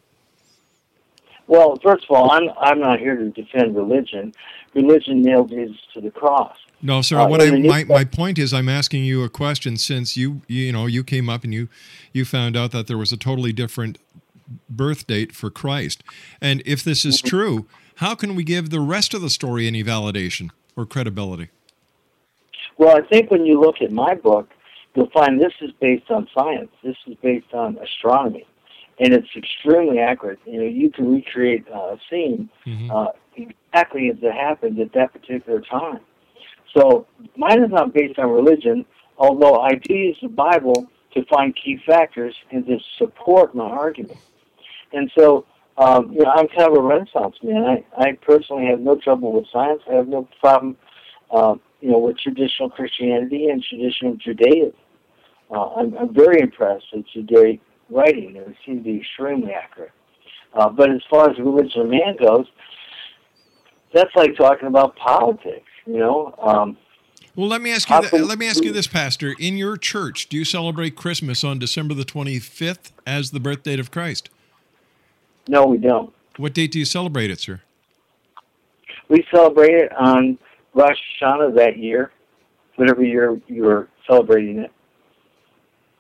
Well, 1.49 1.79
first 1.83 2.05
of 2.09 2.17
all, 2.17 2.31
I'm 2.31 2.49
I'm 2.61 2.81
not 2.81 2.99
here 2.99 3.17
to 3.17 3.31
defend 3.31 3.77
religion. 3.77 4.33
Religion 4.75 5.23
nailed 5.23 5.51
Jesus 5.51 5.79
to 5.95 6.01
the 6.01 6.11
cross. 6.11 6.57
No, 6.83 7.03
sir. 7.03 7.19
Uh, 7.19 7.29
what 7.29 7.41
I 7.41 7.47
in 7.47 7.51
the 7.53 7.59
New 7.61 7.69
my, 7.69 7.85
my 7.85 8.05
point 8.05 8.39
is, 8.39 8.53
I'm 8.53 8.69
asking 8.69 9.05
you 9.05 9.23
a 9.23 9.29
question 9.29 9.77
since 9.77 10.17
you 10.17 10.43
you 10.49 10.73
know 10.73 10.87
you 10.87 11.05
came 11.05 11.29
up 11.29 11.45
and 11.45 11.55
you 11.55 11.69
you 12.13 12.25
found 12.25 12.57
out 12.57 12.73
that 12.73 12.87
there 12.87 12.99
was 12.99 13.13
a 13.13 13.17
totally 13.17 13.53
different 13.53 13.99
birth 14.69 15.07
date 15.07 15.33
for 15.35 15.51
Christ, 15.51 16.03
and 16.41 16.63
if 16.67 16.83
this 16.85 17.05
is 17.05 17.17
Mm-hmm. 17.19 17.29
true, 17.29 17.67
how 17.97 18.15
can 18.15 18.35
we 18.35 18.45
give 18.45 18.71
the 18.71 18.81
rest 18.81 19.15
of 19.15 19.23
the 19.23 19.31
story 19.31 19.67
any 19.67 19.83
validation 19.83 20.51
or 20.77 20.85
credibility? 20.85 21.49
Well, 22.79 22.97
I 22.97 23.01
think 23.07 23.31
when 23.31 23.47
you 23.47 23.59
look 23.59 23.77
at 23.81 23.91
my 23.91 24.15
book, 24.15 24.51
you'll 24.95 25.11
find 25.11 25.41
this 25.41 25.55
is 25.63 25.71
based 25.81 26.11
on 26.11 26.29
science. 26.37 26.71
This 26.85 26.97
is 27.07 27.15
based 27.23 27.55
on 27.55 27.79
astronomy, 27.79 28.47
and 28.99 29.13
it's 29.13 29.29
extremely 29.37 29.99
accurate. 29.99 30.39
You 30.47 30.61
know, 30.61 30.67
you 30.67 30.91
can 30.91 31.13
recreate 31.13 31.67
uh, 31.73 31.95
a 31.95 31.99
scene 32.11 32.49
uh, 32.91 33.09
exactly 33.37 34.11
as 34.11 34.17
it 34.23 34.33
happened 34.33 34.79
at 34.81 34.93
that 34.95 35.13
particular 35.13 35.61
time. 35.61 36.01
So 36.75 37.07
mine 37.37 37.63
is 37.63 37.71
not 37.71 37.93
based 37.93 38.19
on 38.19 38.31
religion, 38.31 38.85
although 39.19 39.61
I 39.61 39.75
do 39.75 39.95
use 39.95 40.19
the 40.21 40.29
Bible 40.29 40.87
to 41.15 41.25
find 41.27 41.55
key 41.57 41.81
factors 41.87 42.35
and 42.51 42.67
to 42.67 42.79
support 42.99 43.55
my 43.55 43.65
argument. 43.65 44.19
And 44.93 45.11
so, 45.19 45.47
um, 45.79 46.13
you 46.13 46.21
know, 46.21 46.31
I'm 46.31 46.49
kind 46.49 46.71
of 46.71 46.77
a 46.77 46.81
Renaissance 46.81 47.37
man. 47.43 47.65
I, 47.65 48.03
I 48.03 48.13
personally 48.13 48.67
have 48.67 48.81
no 48.81 48.97
trouble 48.97 49.33
with 49.33 49.47
science. 49.53 49.83
I 49.91 49.95
have 49.95 50.09
no 50.09 50.29
problem, 50.41 50.77
uh, 51.31 51.55
you 51.81 51.91
know, 51.91 51.99
with 51.99 52.19
traditional 52.19 52.71
Christianity 52.71 53.49
and 53.49 53.63
traditional 53.63 54.15
Judaism. 54.17 54.73
Uh, 55.51 55.69
I'm, 55.75 55.97
I'm 55.97 56.15
very 56.15 56.41
impressed 56.41 56.87
with 56.93 57.07
Judaic 57.13 57.61
writing. 57.91 58.35
They 58.35 58.57
seem 58.65 58.79
to 58.79 58.83
be 58.85 58.99
extremely 58.99 59.53
accurate. 59.53 59.93
Uh, 60.55 60.71
but 60.71 60.91
as 60.91 61.03
far 61.11 61.31
as 61.31 61.39
religion 61.39 61.83
of 61.83 61.89
man 61.89 62.17
goes, 62.19 62.47
that's 63.93 64.15
like 64.15 64.37
talking 64.37 64.69
about 64.69 64.97
politics. 64.97 65.67
You 65.87 65.99
know, 65.99 66.35
um, 66.43 66.77
Well, 67.37 67.49
let 67.49 67.61
me 67.63 67.71
ask 67.73 67.89
you. 67.89 68.01
Th- 68.01 68.23
let 68.23 68.39
me 68.39 68.49
ask 68.49 68.65
you 68.65 68.73
this, 68.73 68.87
Pastor. 68.87 69.35
In 69.39 69.57
your 69.57 69.77
church, 69.77 70.29
do 70.29 70.37
you 70.37 70.45
celebrate 70.45 70.97
Christmas 70.97 71.45
on 71.45 71.59
December 71.59 71.95
the 71.95 72.05
25th 72.05 72.91
as 73.07 73.31
the 73.31 73.41
birth 73.41 73.63
date 73.63 73.79
of 73.81 73.91
Christ? 73.91 74.31
no, 75.49 75.67
we 75.67 75.79
don't. 75.79 76.13
What 76.39 76.55
date 76.55 76.73
do 76.73 76.79
you 76.79 76.85
celebrate 76.85 77.31
it, 77.31 77.41
sir? 77.41 77.61
We 79.09 79.25
celebrate 79.33 79.75
it 79.75 79.93
on 79.97 80.39
Rosh 80.75 80.99
Hashanah 81.23 81.55
that 81.57 81.79
year, 81.79 82.11
whatever 82.75 83.03
year 83.05 83.41
you 83.47 83.63
were 83.63 83.89
celebrating 84.09 84.59
it, 84.59 84.73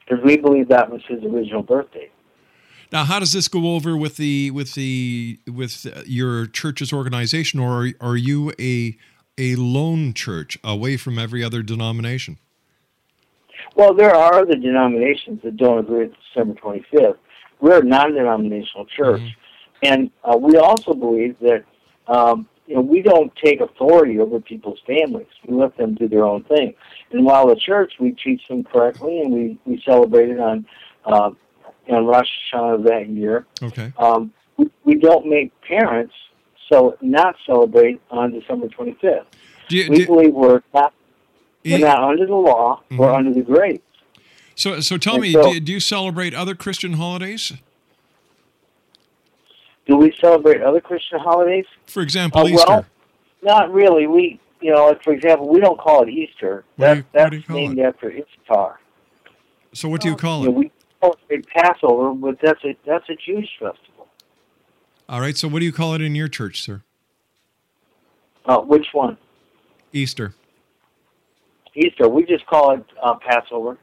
because 0.06 0.24
we 0.24 0.36
believe 0.36 0.68
that 0.68 0.90
was 0.90 1.02
his 1.08 1.22
original 1.24 1.62
birthday. 1.62 2.10
Now, 2.92 3.04
how 3.04 3.18
does 3.18 3.32
this 3.32 3.48
go 3.48 3.74
over 3.74 3.96
with 3.96 4.16
the 4.16 4.50
with 4.52 4.74
the 4.74 5.40
with 5.46 5.86
your 6.06 6.46
church's 6.46 6.92
organization, 6.92 7.58
or 7.58 7.86
are, 7.86 7.92
are 8.00 8.16
you 8.16 8.52
a 8.60 8.96
a 9.38 9.56
lone 9.56 10.14
church 10.14 10.58
away 10.62 10.96
from 10.96 11.18
every 11.18 11.42
other 11.42 11.62
denomination? 11.62 12.38
Well, 13.74 13.92
there 13.92 14.14
are 14.14 14.34
other 14.34 14.54
denominations 14.54 15.40
that 15.42 15.56
don't 15.56 15.78
agree 15.80 16.06
with 16.06 16.14
December 16.32 16.58
25th. 16.60 17.18
We're 17.60 17.80
a 17.80 17.84
non-denominational 17.84 18.86
church, 18.86 19.20
and 19.82 20.10
uh, 20.24 20.36
we 20.36 20.56
also 20.56 20.94
believe 20.94 21.36
that 21.40 21.64
um, 22.06 22.48
you 22.66 22.76
know 22.76 22.82
we 22.82 23.02
don't 23.02 23.32
take 23.42 23.60
authority 23.60 24.18
over 24.20 24.40
people's 24.40 24.78
families. 24.86 25.26
We 25.46 25.56
let 25.56 25.76
them 25.76 25.94
do 25.94 26.08
their 26.08 26.24
own 26.24 26.44
thing. 26.44 26.74
And 27.12 27.24
while 27.24 27.46
the 27.46 27.56
church, 27.56 27.94
we 28.00 28.12
teach 28.12 28.46
them 28.48 28.64
correctly, 28.64 29.20
and 29.20 29.32
we 29.32 29.58
we 29.64 29.80
celebrate 29.84 30.30
it 30.30 30.40
on 30.40 30.66
uh, 31.04 31.30
on 31.88 32.06
Rosh 32.06 32.28
Hashanah 32.52 32.84
that 32.86 33.08
year. 33.08 33.46
Okay. 33.62 33.92
Um, 33.98 34.32
we, 34.56 34.70
we 34.84 34.94
don't 34.96 35.26
make 35.26 35.52
parents 35.62 36.12
so 36.68 36.96
not 37.00 37.36
celebrate 37.46 38.00
on 38.10 38.32
December 38.32 38.66
25th. 38.68 39.24
Do 39.68 39.76
you, 39.76 39.90
we 39.90 39.98
do, 39.98 40.06
believe 40.06 40.34
we're 40.34 40.62
not 40.74 40.92
we're 41.64 41.78
not 41.78 42.02
under 42.02 42.26
the 42.26 42.34
law. 42.34 42.82
We're 42.90 43.08
Mhm. 43.08 43.16
under 43.18 43.32
the 43.34 43.42
grace. 43.42 43.80
so, 44.54 44.80
so 44.80 44.96
tell 44.96 45.14
and 45.14 45.22
me, 45.22 45.32
so- 45.32 45.52
do, 45.52 45.60
do 45.60 45.72
you 45.72 45.80
celebrate 45.80 46.34
other 46.34 46.54
Christian 46.54 46.94
holidays? 46.94 47.52
Do 49.86 49.96
we 49.96 50.12
celebrate 50.20 50.62
other 50.62 50.80
Christian 50.80 51.20
holidays? 51.20 51.66
For 51.86 52.02
example, 52.02 52.40
Uh, 52.42 52.48
Easter. 52.48 52.66
well, 52.68 52.86
not 53.42 53.72
really. 53.72 54.06
We, 54.08 54.40
you 54.60 54.72
know, 54.72 54.86
like 54.86 55.02
for 55.02 55.12
example, 55.12 55.48
we 55.48 55.60
don't 55.60 55.78
call 55.78 56.02
it 56.02 56.08
Easter. 56.08 56.64
What 56.76 56.86
do 56.86 56.88
That, 56.88 56.96
you- 56.96 57.02
what 57.02 57.12
that's 57.12 57.30
do 57.30 57.36
you 57.36 57.42
call 57.42 57.56
named 57.56 57.78
after 57.80 58.10
Ishtar. 58.10 58.80
so, 59.72 59.88
what 59.88 60.00
do 60.00 60.08
you 60.08 60.16
call 60.16 60.40
You 60.44 60.50
know, 60.50 60.52
it? 60.52 60.58
we 60.58 60.70
it 61.28 61.46
Passover, 61.48 62.14
but 62.14 62.38
that's 62.42 62.64
a 62.64 62.76
that's 62.86 63.08
a 63.08 63.14
Jewish 63.16 63.50
festival. 63.60 64.08
All 65.08 65.20
right. 65.20 65.36
So, 65.36 65.46
what 65.48 65.60
do 65.60 65.64
you 65.66 65.72
call 65.72 65.94
it 65.94 66.00
in 66.00 66.14
your 66.14 66.28
church, 66.28 66.62
sir? 66.62 66.82
Uh, 68.46 68.60
which 68.60 68.86
one? 68.92 69.16
Easter. 69.92 70.34
Easter. 71.74 72.08
We 72.08 72.24
just 72.24 72.46
call 72.46 72.72
it 72.72 72.84
uh, 73.02 73.14
Passover. 73.16 73.78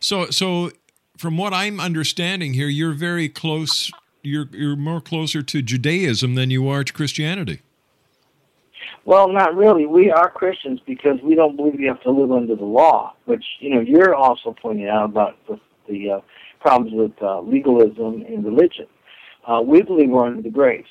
So, 0.00 0.26
so 0.30 0.70
from 1.18 1.36
what 1.36 1.52
I'm 1.52 1.78
understanding 1.80 2.54
here, 2.54 2.68
you're 2.68 2.92
very 2.94 3.28
close. 3.28 3.90
You're 4.22 4.48
you're 4.52 4.76
more 4.76 5.00
closer 5.00 5.42
to 5.42 5.62
Judaism 5.62 6.34
than 6.34 6.50
you 6.50 6.68
are 6.68 6.82
to 6.84 6.92
Christianity. 6.92 7.60
Well, 9.06 9.32
not 9.32 9.54
really. 9.54 9.86
We 9.86 10.10
are 10.10 10.28
Christians 10.28 10.80
because 10.84 11.20
we 11.22 11.36
don't 11.36 11.56
believe 11.56 11.78
you 11.78 11.86
have 11.88 12.02
to 12.02 12.10
live 12.10 12.32
under 12.32 12.56
the 12.56 12.64
law, 12.64 13.14
which 13.24 13.44
you 13.60 13.72
know 13.72 13.80
you're 13.80 14.16
also 14.16 14.54
pointing 14.60 14.88
out 14.88 15.04
about 15.04 15.36
the, 15.46 15.60
the 15.88 16.10
uh, 16.10 16.20
problems 16.60 16.92
with 16.92 17.12
uh, 17.22 17.40
legalism 17.40 18.24
and 18.26 18.44
religion. 18.44 18.86
Uh, 19.46 19.62
we 19.64 19.80
believe 19.80 20.10
we're 20.10 20.26
under 20.26 20.42
the 20.42 20.50
grace. 20.50 20.84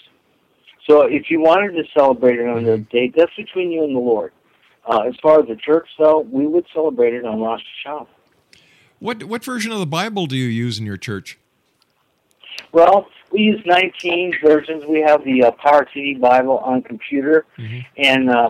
So 0.89 1.01
if 1.01 1.29
you 1.29 1.41
wanted 1.41 1.73
to 1.73 1.83
celebrate 1.93 2.39
it 2.39 2.47
on 2.47 2.63
the 2.63 2.77
date, 2.77 3.15
that's 3.17 3.35
between 3.35 3.69
you 3.69 3.83
and 3.83 3.93
the 3.93 3.99
Lord. 3.99 4.31
Uh, 4.87 5.01
as 5.01 5.15
far 5.21 5.41
as 5.41 5.47
the 5.47 5.57
church, 5.57 5.87
though, 5.99 6.19
we 6.19 6.47
would 6.47 6.65
celebrate 6.73 7.13
it 7.13 7.25
on 7.25 7.41
Rosh 7.41 7.61
Hashanah. 7.85 8.07
What 8.99 9.25
what 9.25 9.43
version 9.43 9.73
of 9.73 9.79
the 9.79 9.85
Bible 9.85 10.25
do 10.25 10.37
you 10.37 10.47
use 10.47 10.79
in 10.79 10.85
your 10.85 10.95
church? 10.95 11.37
Well, 12.71 13.07
we 13.31 13.41
use 13.41 13.61
19 13.65 14.35
versions. 14.43 14.85
We 14.85 15.01
have 15.01 15.23
the 15.23 15.43
uh, 15.45 15.51
Power 15.51 15.85
TV 15.85 16.19
Bible 16.19 16.59
on 16.59 16.81
computer, 16.81 17.45
and 17.97 18.29
uh, 18.29 18.49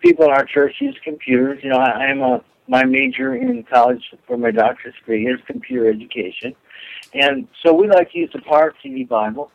people 0.00 0.24
in 0.26 0.30
our 0.30 0.44
church 0.44 0.76
use 0.80 0.96
computers. 1.04 1.60
You 1.62 1.70
know, 1.70 1.76
I, 1.76 1.90
I'm 2.06 2.20
a 2.20 2.42
my 2.70 2.84
major 2.84 3.34
in 3.34 3.62
college 3.64 4.02
for 4.26 4.36
my 4.36 4.50
doctorate 4.50 4.94
degree 4.96 5.26
is 5.26 5.40
computer 5.46 5.88
education, 5.88 6.54
and 7.14 7.48
so 7.62 7.72
we 7.72 7.88
like 7.88 8.12
to 8.12 8.18
use 8.18 8.30
the 8.32 8.42
Power 8.42 8.74
TV 8.84 9.08
Bible. 9.08 9.50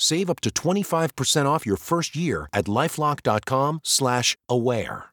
Save 0.00 0.30
up 0.30 0.40
to 0.40 0.50
25% 0.50 1.46
off 1.46 1.66
your 1.66 1.76
first 1.76 2.14
year 2.16 2.48
at 2.52 2.66
lifelock.com 2.66 3.80
slash 3.82 4.36
aware. 4.48 5.06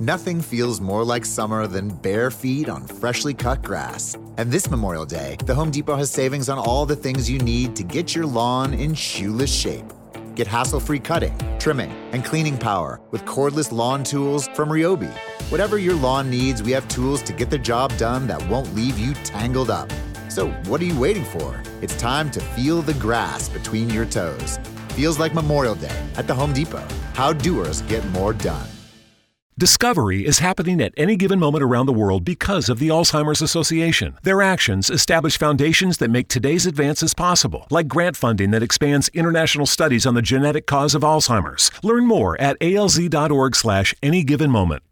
Nothing 0.00 0.40
feels 0.42 0.80
more 0.80 1.04
like 1.04 1.24
summer 1.24 1.66
than 1.66 1.88
bare 1.88 2.30
feet 2.30 2.68
on 2.68 2.86
freshly 2.86 3.34
cut 3.34 3.62
grass. 3.62 4.16
And 4.36 4.50
this 4.50 4.70
Memorial 4.70 5.06
Day, 5.06 5.36
the 5.44 5.54
Home 5.54 5.70
Depot 5.70 5.96
has 5.96 6.10
savings 6.10 6.48
on 6.48 6.58
all 6.58 6.84
the 6.86 6.96
things 6.96 7.30
you 7.30 7.38
need 7.38 7.74
to 7.76 7.82
get 7.82 8.14
your 8.14 8.26
lawn 8.26 8.74
in 8.74 8.94
shoeless 8.94 9.52
shape. 9.52 9.84
Get 10.34 10.46
hassle 10.46 10.80
free 10.80 10.98
cutting, 10.98 11.36
trimming, 11.58 11.92
and 12.12 12.24
cleaning 12.24 12.58
power 12.58 13.00
with 13.12 13.24
cordless 13.24 13.72
lawn 13.72 14.04
tools 14.04 14.48
from 14.48 14.68
Ryobi. 14.68 15.12
Whatever 15.50 15.78
your 15.78 15.94
lawn 15.94 16.28
needs, 16.28 16.62
we 16.62 16.72
have 16.72 16.86
tools 16.88 17.22
to 17.22 17.32
get 17.32 17.48
the 17.48 17.58
job 17.58 17.96
done 17.96 18.26
that 18.26 18.46
won't 18.48 18.74
leave 18.74 18.98
you 18.98 19.14
tangled 19.24 19.70
up. 19.70 19.90
So, 20.32 20.48
what 20.66 20.80
are 20.80 20.86
you 20.86 20.98
waiting 20.98 21.26
for? 21.26 21.62
It's 21.82 21.94
time 21.96 22.30
to 22.30 22.40
feel 22.40 22.80
the 22.80 22.94
grass 22.94 23.50
between 23.50 23.90
your 23.90 24.06
toes. 24.06 24.58
Feels 24.92 25.18
like 25.18 25.34
Memorial 25.34 25.74
Day 25.74 26.02
at 26.16 26.26
the 26.26 26.34
Home 26.34 26.54
Depot. 26.54 26.88
How 27.12 27.34
doers 27.34 27.82
get 27.82 28.02
more 28.12 28.32
done. 28.32 28.66
Discovery 29.58 30.24
is 30.24 30.38
happening 30.38 30.80
at 30.80 30.94
any 30.96 31.16
given 31.16 31.38
moment 31.38 31.62
around 31.62 31.84
the 31.84 31.92
world 31.92 32.24
because 32.24 32.70
of 32.70 32.78
the 32.78 32.88
Alzheimer's 32.88 33.42
Association. 33.42 34.16
Their 34.22 34.40
actions 34.40 34.88
establish 34.88 35.36
foundations 35.36 35.98
that 35.98 36.10
make 36.10 36.28
today's 36.28 36.64
advances 36.64 37.12
possible, 37.12 37.66
like 37.68 37.86
grant 37.86 38.16
funding 38.16 38.52
that 38.52 38.62
expands 38.62 39.10
international 39.10 39.66
studies 39.66 40.06
on 40.06 40.14
the 40.14 40.22
genetic 40.22 40.66
cause 40.66 40.94
of 40.94 41.02
Alzheimer's. 41.02 41.70
Learn 41.82 42.06
more 42.06 42.40
at 42.40 42.58
alz.org 42.60 43.54
slash 43.54 43.94
any 44.02 44.24
given 44.24 44.50
moment. 44.50 44.82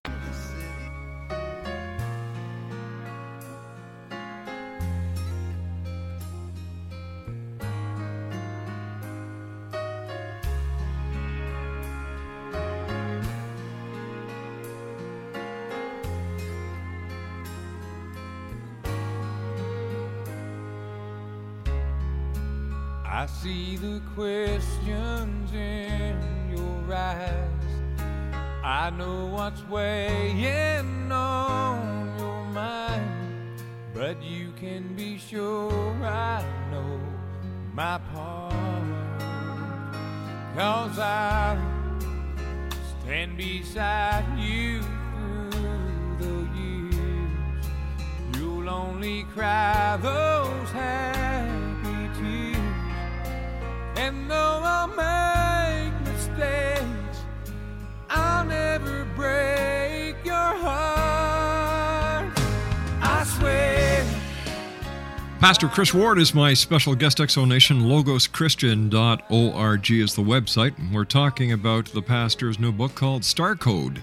Chris 65.80 65.94
Ward 65.94 66.18
is 66.18 66.34
my 66.34 66.52
special 66.52 66.94
guest 66.94 67.16
exonation. 67.16 67.84
LogosChristian.org 67.84 69.90
is 69.90 70.14
the 70.14 70.20
website. 70.20 70.74
We're 70.92 71.06
talking 71.06 71.52
about 71.52 71.86
the 71.86 72.02
pastor's 72.02 72.58
new 72.58 72.70
book 72.70 72.94
called 72.94 73.24
Star 73.24 73.56
Code, 73.56 74.02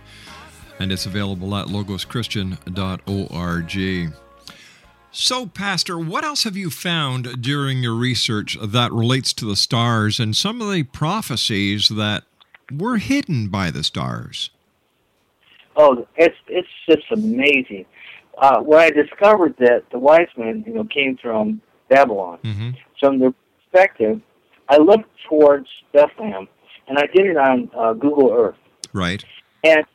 and 0.80 0.92
it's 0.92 1.06
available 1.06 1.56
at 1.56 1.68
LogosChristian.org. 1.68 4.14
So, 5.12 5.46
Pastor, 5.46 6.00
what 6.00 6.24
else 6.24 6.46
have 6.46 6.58
you 6.58 6.72
found 6.72 7.44
during 7.44 7.84
your 7.84 7.94
research 7.94 8.58
that 8.60 8.92
relates 8.92 9.32
to 9.34 9.46
the 9.46 9.56
stars 9.56 10.20
and 10.20 10.36
some 10.36 10.64
of 10.64 10.72
the 10.72 10.82
prophecies 10.82 11.90
that 11.90 12.24
were 12.76 12.98
hidden 12.98 13.50
by 13.50 13.70
the 13.70 13.84
stars? 13.84 14.50
Oh, 15.76 16.08
it's 16.16 16.38
it's 16.48 16.68
just 16.90 17.06
amazing. 17.12 17.86
Uh, 18.40 18.62
when 18.62 18.80
I 18.80 18.90
discovered 18.90 19.54
that 19.60 19.84
the 19.92 20.00
wise 20.00 20.30
men, 20.38 20.64
you 20.66 20.74
know, 20.74 20.84
came 20.84 21.18
from 21.18 21.62
Babylon, 21.90 22.40
Mm-hmm. 22.44 22.70
from 23.00 23.20
their 23.20 23.34
perspective, 23.72 24.22
I 24.70 24.78
looked 24.78 25.10
towards 25.30 25.68
Bethlehem, 25.94 26.48
and 26.88 26.98
I 26.98 27.06
did 27.08 27.26
it 27.26 27.38
on 27.38 27.70
uh, 27.78 27.94
Google 27.94 28.32
Earth. 28.34 28.58
Right. 28.94 29.24
And 29.64 29.86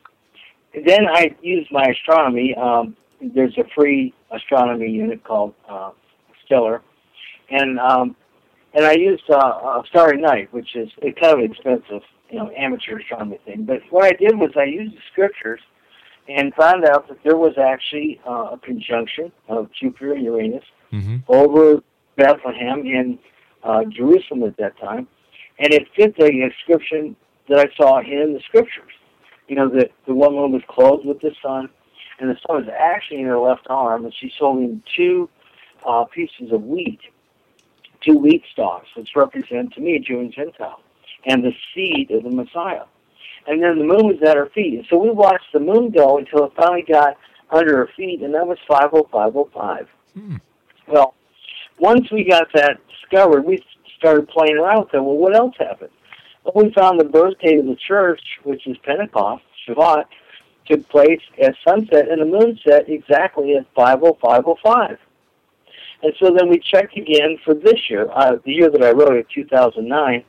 then 0.73 1.07
I 1.07 1.35
used 1.41 1.71
my 1.71 1.85
astronomy. 1.85 2.55
Um, 2.55 2.95
there's 3.21 3.57
a 3.57 3.63
free 3.75 4.13
astronomy 4.31 4.89
unit 4.89 5.23
called 5.23 5.53
uh, 5.69 5.91
Stellar, 6.45 6.81
and 7.49 7.79
um, 7.79 8.15
and 8.73 8.85
I 8.85 8.93
used 8.93 9.23
uh, 9.29 9.35
uh, 9.35 9.83
Starry 9.89 10.19
Night, 10.19 10.51
which 10.51 10.75
is 10.75 10.89
a 11.03 11.11
kind 11.11 11.39
of 11.43 11.51
expensive, 11.51 12.01
you 12.29 12.39
know, 12.39 12.51
amateur 12.57 12.97
astronomy 12.99 13.39
thing. 13.45 13.65
But 13.65 13.81
what 13.91 14.05
I 14.05 14.11
did 14.11 14.37
was 14.37 14.49
I 14.57 14.63
used 14.63 14.95
the 14.95 15.01
scriptures 15.11 15.59
and 16.27 16.53
found 16.55 16.83
out 16.85 17.07
that 17.09 17.17
there 17.23 17.37
was 17.37 17.53
actually 17.57 18.19
uh, 18.27 18.51
a 18.53 18.59
conjunction 18.63 19.31
of 19.47 19.69
Jupiter 19.79 20.13
and 20.13 20.23
Uranus 20.23 20.63
Mm-hmm. 20.93 21.17
over 21.27 21.81
Bethlehem 22.17 22.81
in 22.81 23.17
uh, 23.63 23.83
Jerusalem 23.85 24.43
at 24.43 24.57
that 24.57 24.77
time, 24.77 25.07
and 25.57 25.73
it 25.73 25.87
fit 25.95 26.15
the 26.17 26.27
inscription 26.27 27.15
that 27.49 27.59
I 27.59 27.75
saw 27.75 27.99
in 27.99 28.33
the 28.33 28.41
scriptures. 28.45 28.91
You 29.47 29.55
know, 29.55 29.69
that 29.69 29.91
the 30.07 30.13
one 30.13 30.35
woman 30.35 30.51
was 30.51 30.61
clothed 30.67 31.05
with 31.05 31.19
the 31.19 31.31
sun, 31.41 31.69
and 32.19 32.29
the 32.29 32.37
sun 32.45 32.65
was 32.65 32.73
actually 32.77 33.21
in 33.21 33.25
her 33.25 33.39
left 33.39 33.65
arm, 33.69 34.05
and 34.05 34.13
she's 34.13 34.33
holding 34.37 34.83
two 34.95 35.29
uh, 35.85 36.05
pieces 36.05 36.51
of 36.51 36.63
wheat, 36.63 36.99
two 38.01 38.17
wheat 38.17 38.43
stalks, 38.51 38.87
which 38.95 39.09
represent 39.15 39.73
to 39.73 39.81
me 39.81 39.95
a 39.95 39.99
Jew 39.99 40.19
and 40.19 40.31
Gentile, 40.31 40.79
and 41.25 41.43
the 41.43 41.53
seed 41.73 42.11
of 42.11 42.23
the 42.23 42.29
Messiah. 42.29 42.85
And 43.47 43.61
then 43.61 43.77
the 43.79 43.83
moon 43.83 44.07
was 44.07 44.21
at 44.25 44.37
her 44.37 44.49
feet. 44.53 44.75
And 44.75 44.85
so 44.89 44.97
we 44.97 45.09
watched 45.09 45.51
the 45.51 45.59
moon 45.59 45.89
go 45.89 46.17
until 46.17 46.45
it 46.45 46.53
finally 46.55 46.85
got 46.87 47.17
under 47.49 47.77
her 47.77 47.89
feet, 47.97 48.21
and 48.21 48.33
that 48.35 48.47
was 48.47 48.57
50505. 48.67 49.87
Well, 50.87 51.13
once 51.79 52.11
we 52.11 52.23
got 52.23 52.47
that 52.53 52.79
discovered, 52.89 53.45
we 53.45 53.63
started 53.97 54.27
playing 54.27 54.57
around 54.57 54.85
with 54.85 54.93
it. 54.93 54.99
Well, 55.03 55.17
what 55.17 55.35
else 55.35 55.55
happened? 55.57 55.91
Well, 56.43 56.65
we 56.65 56.73
found 56.73 56.99
the 56.99 57.05
birth 57.05 57.39
date 57.39 57.59
of 57.59 57.65
the 57.65 57.77
church, 57.87 58.21
which 58.43 58.67
is 58.67 58.77
Pentecost, 58.83 59.43
Shavuot, 59.67 60.05
took 60.65 60.87
place 60.89 61.21
at 61.41 61.55
sunset, 61.67 62.09
and 62.09 62.21
the 62.21 62.25
moon 62.25 62.59
set 62.67 62.89
exactly 62.89 63.55
at 63.55 63.65
50505. 63.75 64.97
And 66.03 66.13
so 66.19 66.33
then 66.37 66.49
we 66.49 66.59
checked 66.59 66.97
again 66.97 67.37
for 67.45 67.53
this 67.53 67.89
year, 67.89 68.09
uh, 68.13 68.35
the 68.43 68.51
year 68.51 68.69
that 68.69 68.83
I 68.83 68.91
wrote 68.91 69.15
it, 69.15 69.27
2009, 69.33 70.23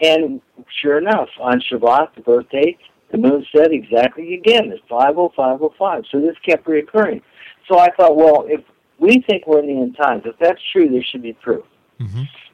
And 0.00 0.40
sure 0.80 0.98
enough, 0.98 1.28
on 1.40 1.60
Shavuot, 1.60 2.14
the 2.14 2.20
birthday, 2.20 2.76
the 3.10 3.18
moon 3.18 3.44
said 3.54 3.72
exactly 3.72 4.34
again, 4.34 4.70
it's 4.70 4.82
50505. 4.88 6.04
So 6.10 6.20
this 6.20 6.36
kept 6.46 6.66
reoccurring. 6.66 7.22
So 7.68 7.78
I 7.78 7.90
thought, 7.96 8.16
well, 8.16 8.44
if 8.48 8.60
we 8.98 9.22
think 9.28 9.46
we're 9.46 9.60
in 9.60 9.66
the 9.66 9.80
end 9.80 9.96
times, 9.96 10.22
if 10.24 10.36
that's 10.38 10.60
true, 10.72 10.88
there 10.88 11.02
should 11.02 11.22
be 11.22 11.32
proof. 11.34 11.64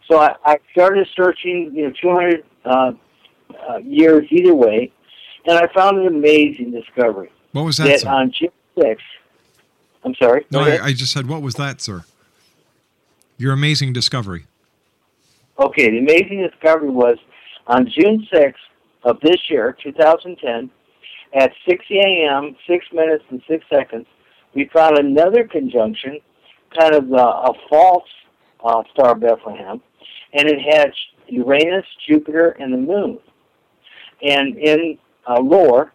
So 0.09 0.19
I, 0.21 0.35
I 0.45 0.59
started 0.73 1.07
searching, 1.17 1.71
you 1.75 1.89
know, 1.89 1.93
200 2.01 2.45
uh, 2.65 2.93
uh, 3.69 3.77
years 3.79 4.27
either 4.31 4.55
way, 4.55 4.93
and 5.47 5.59
I 5.59 5.67
found 5.73 5.99
an 5.99 6.07
amazing 6.07 6.71
discovery. 6.71 7.31
What 7.53 7.65
was 7.65 7.77
that, 7.79 8.01
sir? 8.01 8.09
on 8.09 8.33
June 8.33 8.51
6th, 8.77 8.99
I'm 10.05 10.15
sorry. 10.17 10.47
No, 10.51 10.61
I, 10.61 10.87
I 10.87 10.93
just 10.93 11.13
said, 11.13 11.27
what 11.27 11.43
was 11.43 11.55
that, 11.55 11.81
sir? 11.81 12.05
Your 13.39 13.53
amazing 13.53 13.93
discovery. 13.93 14.47
Okay, 15.59 15.91
the 15.91 15.99
amazing 15.99 16.47
discovery 16.51 16.91
was 16.91 17.17
on 17.67 17.87
June 17.87 18.27
6th 18.33 18.55
of 19.05 19.21
this 19.21 19.39
year, 19.49 19.77
2010, 19.83 20.71
at 21.35 21.53
6 21.69 21.85
a.m., 21.91 22.57
6 22.67 22.87
minutes 22.93 23.25
and 23.31 23.43
6 23.49 23.65
seconds, 23.71 24.07
we 24.55 24.71
found 24.73 24.99
another 24.99 25.45
conjunction, 25.45 26.21
kind 26.79 26.95
of 26.95 27.13
uh, 27.13 27.17
a 27.17 27.53
false 27.69 28.09
uh, 28.65 28.83
star 28.93 29.15
Bethlehem, 29.15 29.81
and 30.33 30.49
it 30.49 30.61
had 30.61 30.93
Uranus, 31.29 31.87
Jupiter, 32.07 32.51
and 32.51 32.73
the 32.73 32.79
moon. 32.79 33.19
And 34.23 34.57
in 34.59 34.99
uh, 35.27 35.41
lore, 35.41 35.93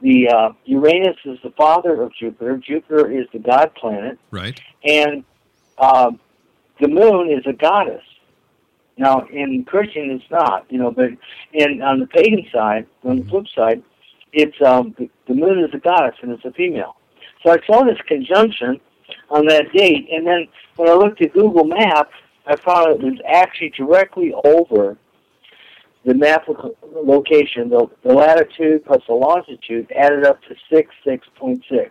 the 0.00 0.28
uh, 0.28 0.52
Uranus 0.64 1.16
is 1.24 1.38
the 1.42 1.50
father 1.50 2.02
of 2.02 2.12
Jupiter. 2.14 2.56
Jupiter 2.58 3.10
is 3.10 3.26
the 3.32 3.38
god 3.38 3.74
planet, 3.74 4.18
Right. 4.30 4.60
and 4.84 5.24
uh, 5.78 6.10
the 6.80 6.88
moon 6.88 7.30
is 7.30 7.44
a 7.46 7.52
goddess. 7.52 8.02
Now, 8.98 9.26
in 9.32 9.64
Christian, 9.64 10.10
it's 10.10 10.30
not, 10.30 10.66
you 10.70 10.78
know, 10.78 10.90
but 10.90 11.10
in 11.52 11.80
on 11.82 12.00
the 12.00 12.06
pagan 12.06 12.46
side, 12.52 12.86
on 13.04 13.20
the 13.20 13.24
flip 13.24 13.46
side, 13.54 13.82
it's 14.32 14.60
um, 14.60 14.94
the, 14.98 15.08
the 15.26 15.34
moon 15.34 15.60
is 15.60 15.70
a 15.72 15.78
goddess 15.78 16.16
and 16.22 16.30
it's 16.32 16.44
a 16.44 16.52
female. 16.52 16.96
So 17.42 17.52
I 17.52 17.58
saw 17.66 17.84
this 17.84 17.98
conjunction 18.06 18.80
on 19.30 19.46
that 19.46 19.72
date, 19.72 20.08
and 20.12 20.26
then 20.26 20.48
when 20.76 20.88
I 20.88 20.94
looked 20.94 21.20
at 21.22 21.32
Google 21.32 21.64
Maps, 21.64 22.14
I 22.46 22.56
found 22.56 22.90
it 22.90 23.00
was 23.00 23.20
actually 23.26 23.70
directly 23.70 24.34
over 24.44 24.96
the 26.04 26.14
map 26.14 26.48
location, 26.92 27.68
the, 27.68 27.86
the 28.02 28.12
latitude 28.12 28.84
plus 28.84 29.00
the 29.06 29.14
longitude 29.14 29.90
added 29.92 30.24
up 30.24 30.42
to 30.42 30.54
six 30.72 30.90
six 31.04 31.26
point 31.36 31.62
six. 31.70 31.90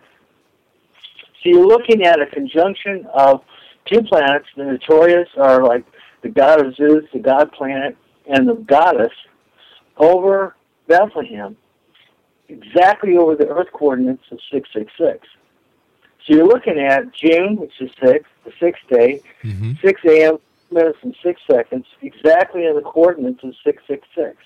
So 1.42 1.48
you're 1.48 1.66
looking 1.66 2.04
at 2.04 2.20
a 2.20 2.26
conjunction 2.26 3.06
of 3.14 3.40
two 3.86 4.02
planets. 4.02 4.46
The 4.56 4.64
notorious 4.64 5.28
are 5.38 5.64
like 5.64 5.84
the 6.22 6.28
god 6.28 6.64
of 6.64 6.76
Zeus, 6.76 7.04
the 7.12 7.18
god 7.18 7.50
planet, 7.52 7.96
and 8.26 8.46
the 8.48 8.54
goddess 8.54 9.12
over 9.96 10.54
Bethlehem, 10.86 11.56
exactly 12.48 13.16
over 13.16 13.34
the 13.34 13.48
Earth 13.48 13.68
coordinates 13.72 14.24
of 14.30 14.38
six 14.52 14.68
six 14.74 14.92
six. 14.98 15.26
So 16.26 16.34
you're 16.34 16.46
looking 16.46 16.78
at 16.78 17.12
June, 17.14 17.56
which 17.56 17.72
is 17.80 17.90
six, 18.04 18.28
the 18.44 18.52
sixth 18.60 18.82
day, 18.88 19.22
six 19.82 20.00
a.m. 20.04 20.38
minutes 20.70 20.98
and 21.02 21.16
six 21.22 21.40
seconds, 21.50 21.86
exactly 22.00 22.66
in 22.66 22.76
the 22.76 22.82
coordinates 22.82 23.42
of 23.42 23.54
six 23.64 23.82
six 23.88 24.06
six. 24.14 24.36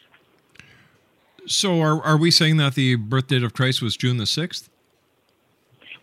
So 1.46 1.80
are, 1.80 2.02
are 2.02 2.16
we 2.16 2.30
saying 2.30 2.56
that 2.56 2.74
the 2.74 2.96
birth 2.96 3.28
date 3.28 3.42
of 3.42 3.54
Christ 3.54 3.80
was 3.80 3.96
June 3.96 4.16
the 4.16 4.24
6th? 4.24 4.68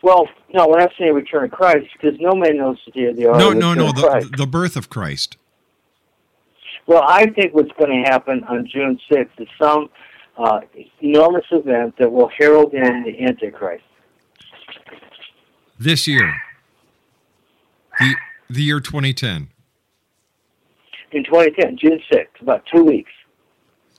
Well, 0.01 0.27
no, 0.53 0.67
we're 0.67 0.79
not 0.79 0.91
saying 0.97 1.13
return 1.13 1.45
of 1.45 1.51
Christ 1.51 1.87
because 1.93 2.19
no 2.19 2.33
man 2.33 2.57
knows 2.57 2.77
the 2.85 2.91
day 2.91 3.05
of 3.05 3.15
the 3.15 3.29
hour. 3.29 3.37
No, 3.37 3.51
no, 3.51 3.73
no, 3.73 3.91
the, 3.91 4.29
the 4.37 4.47
birth 4.47 4.75
of 4.75 4.89
Christ. 4.89 5.37
Well, 6.87 7.03
I 7.05 7.27
think 7.27 7.53
what's 7.53 7.71
going 7.77 8.03
to 8.03 8.09
happen 8.09 8.43
on 8.45 8.67
June 8.67 8.99
6th 9.09 9.29
is 9.37 9.47
some 9.61 9.89
uh, 10.37 10.61
enormous 11.01 11.45
event 11.51 11.95
that 11.99 12.11
will 12.11 12.29
herald 12.37 12.73
in 12.73 13.03
the 13.03 13.23
Antichrist. 13.23 13.83
This 15.83 16.07
year. 16.07 16.33
The, 17.99 18.15
the 18.49 18.63
year 18.63 18.79
2010. 18.79 19.49
In 21.11 21.23
2010, 21.25 21.77
June 21.77 22.01
6th, 22.09 22.41
about 22.41 22.63
two 22.73 22.85
weeks. 22.85 23.11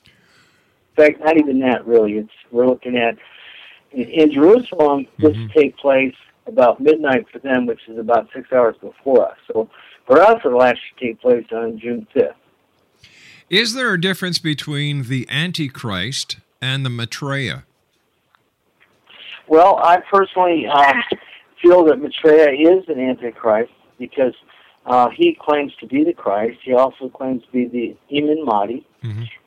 In 0.07 1.05
fact, 1.05 1.21
not 1.23 1.37
even 1.37 1.61
that, 1.61 1.87
really. 1.87 2.15
It's 2.15 2.31
We're 2.51 2.67
looking 2.67 2.97
at, 2.97 3.19
in, 3.93 4.09
in 4.09 4.33
Jerusalem, 4.33 5.07
this 5.19 5.37
will 5.37 5.49
take 5.51 5.77
place 5.77 6.15
about 6.47 6.81
midnight 6.81 7.27
for 7.31 7.39
them, 7.41 7.67
which 7.67 7.81
is 7.87 7.99
about 7.99 8.29
six 8.35 8.51
hours 8.51 8.77
before 8.81 9.29
us. 9.31 9.37
So 9.53 9.69
for 10.07 10.23
us, 10.23 10.41
it'll 10.43 10.63
actually 10.63 11.09
take 11.09 11.21
place 11.21 11.45
on 11.53 11.79
June 11.79 12.07
5th. 12.17 12.33
Is 13.51 13.75
there 13.75 13.93
a 13.93 14.01
difference 14.01 14.39
between 14.39 15.03
the 15.03 15.27
Antichrist 15.29 16.39
and 16.63 16.83
the 16.87 16.91
Maitreya? 16.91 17.65
Well, 19.47 19.79
I 19.83 19.99
personally 20.11 20.67
um, 20.67 21.03
feel 21.65 21.85
that 21.85 22.01
Maitreya 22.01 22.51
is 22.51 22.85
an 22.89 23.01
antichrist 23.01 23.73
because 23.99 24.35
uh, 24.87 25.09
he 25.11 25.37
claims 25.41 25.73
to 25.81 25.87
be 25.87 26.05
the 26.05 26.13
Christ. 26.13 26.59
He 26.63 26.75
also 26.75 27.09
claims 27.09 27.43
to 27.45 27.51
be 27.51 27.67
the 27.67 27.97
Imam 28.17 28.45
Mahdi 28.45 28.87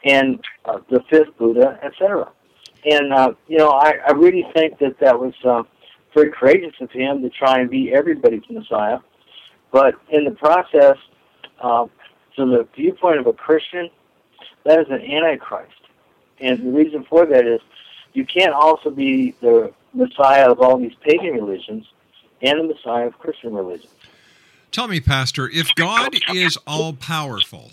and 0.03 0.43
uh, 0.65 0.80
the 0.89 1.03
fifth 1.10 1.38
Buddha, 1.38 1.80
etc. 1.84 2.32
And 2.89 3.13
uh, 3.13 3.34
you 3.47 3.58
know, 3.58 3.69
I, 3.69 3.95
I 4.08 4.12
really 4.13 4.45
think 4.53 4.80
that 4.80 4.99
that 4.99 5.19
was 5.19 5.34
uh, 5.43 5.63
very 6.13 6.32
courageous 6.32 6.73
of 6.82 6.91
him 6.91 7.21
to 7.21 7.30
try 7.30 7.60
and 7.60 7.69
be 7.69 7.93
everybody's 7.93 8.49
Messiah. 8.49 8.99
But 9.71 9.95
in 10.10 10.23
the 10.23 10.32
process, 10.32 10.97
uh, 11.62 11.86
from 12.36 12.51
the 12.51 12.67
viewpoint 12.75 13.19
of 13.19 13.27
a 13.27 13.34
Christian, 13.34 13.89
that 14.63 14.80
is 14.80 14.88
an 14.89 15.01
antichrist. 15.01 15.73
And 16.39 16.60
the 16.60 16.71
reason 16.71 17.06
for 17.10 17.25
that 17.25 17.45
is 17.45 17.60
you 18.13 18.25
can't 18.25 18.53
also 18.53 18.89
be 18.89 19.36
the 19.41 19.73
Messiah 19.93 20.51
of 20.51 20.60
all 20.62 20.77
these 20.77 20.93
pagan 21.01 21.34
religions 21.34 21.86
and 22.41 22.60
the 22.60 22.73
Messiah 22.73 23.08
of 23.08 23.17
Christian 23.19 23.54
religion. 23.54 23.89
Tell 24.71 24.88
me, 24.88 25.00
Pastor, 25.00 25.50
if 25.50 25.73
God 25.76 26.15
is 26.34 26.58
all 26.67 26.93
powerful, 26.93 27.71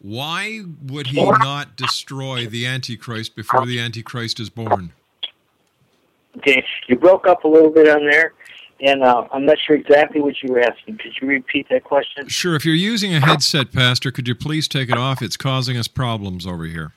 why 0.00 0.62
would 0.86 1.08
he 1.08 1.22
not 1.22 1.76
destroy 1.76 2.46
the 2.46 2.66
Antichrist 2.66 3.34
before 3.34 3.66
the 3.66 3.80
Antichrist 3.80 4.38
is 4.38 4.50
born? 4.50 4.92
Okay, 6.38 6.64
you 6.88 6.96
broke 6.96 7.26
up 7.26 7.44
a 7.44 7.48
little 7.48 7.70
bit 7.70 7.88
on 7.88 8.06
there, 8.08 8.32
and 8.80 9.02
uh, 9.02 9.26
I'm 9.32 9.46
not 9.46 9.56
sure 9.66 9.76
exactly 9.76 10.20
what 10.20 10.34
you 10.42 10.52
were 10.52 10.60
asking. 10.60 10.98
Could 10.98 11.12
you 11.20 11.28
repeat 11.28 11.68
that 11.70 11.84
question? 11.84 12.28
Sure, 12.28 12.54
if 12.54 12.64
you're 12.64 12.74
using 12.74 13.14
a 13.14 13.20
headset, 13.20 13.72
Pastor, 13.72 14.10
could 14.10 14.28
you 14.28 14.34
please 14.34 14.68
take 14.68 14.88
it 14.88 14.98
off? 14.98 15.22
It's 15.22 15.36
causing 15.36 15.76
us 15.76 15.88
problems 15.88 16.46
over 16.46 16.64
here. 16.64 16.92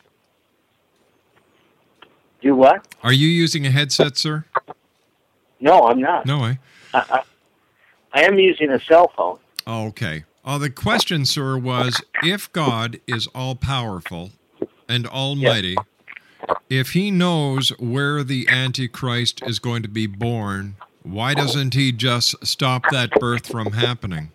Do 2.41 2.56
what? 2.56 2.88
Are 3.04 3.13
you 3.13 3.28
using 3.28 3.65
a 3.65 3.71
headset, 3.71 4.17
sir? 4.17 4.45
No, 5.60 5.82
I'm 5.82 6.00
not. 6.00 6.26
No 6.26 6.39
way. 6.39 6.60
I, 6.93 7.23
am 8.13 8.39
using 8.39 8.71
a 8.71 8.80
cell 8.80 9.12
phone. 9.15 9.39
Oh, 9.65 9.88
okay. 9.88 10.23
Uh, 10.43 10.58
the 10.58 10.69
question, 10.69 11.26
sir, 11.26 11.58
was 11.58 12.02
if 12.23 12.52
God 12.54 13.00
is 13.08 13.28
all 13.36 13.56
powerful 13.56 14.32
and 14.88 15.06
almighty, 15.06 15.76
if 16.69 16.91
he 16.91 17.12
knows 17.12 17.69
where 17.80 18.23
the 18.23 18.47
Antichrist 18.47 19.41
is 19.45 19.60
going 19.60 19.84
to 19.84 19.89
be 19.89 20.08
born, 20.08 20.76
why 21.04 21.34
doesn't 21.34 21.73
he 21.73 21.91
just 21.91 22.36
stop 22.45 22.84
that 22.91 23.12
birth 23.19 23.47
from 23.47 23.73
happening? 23.73 24.32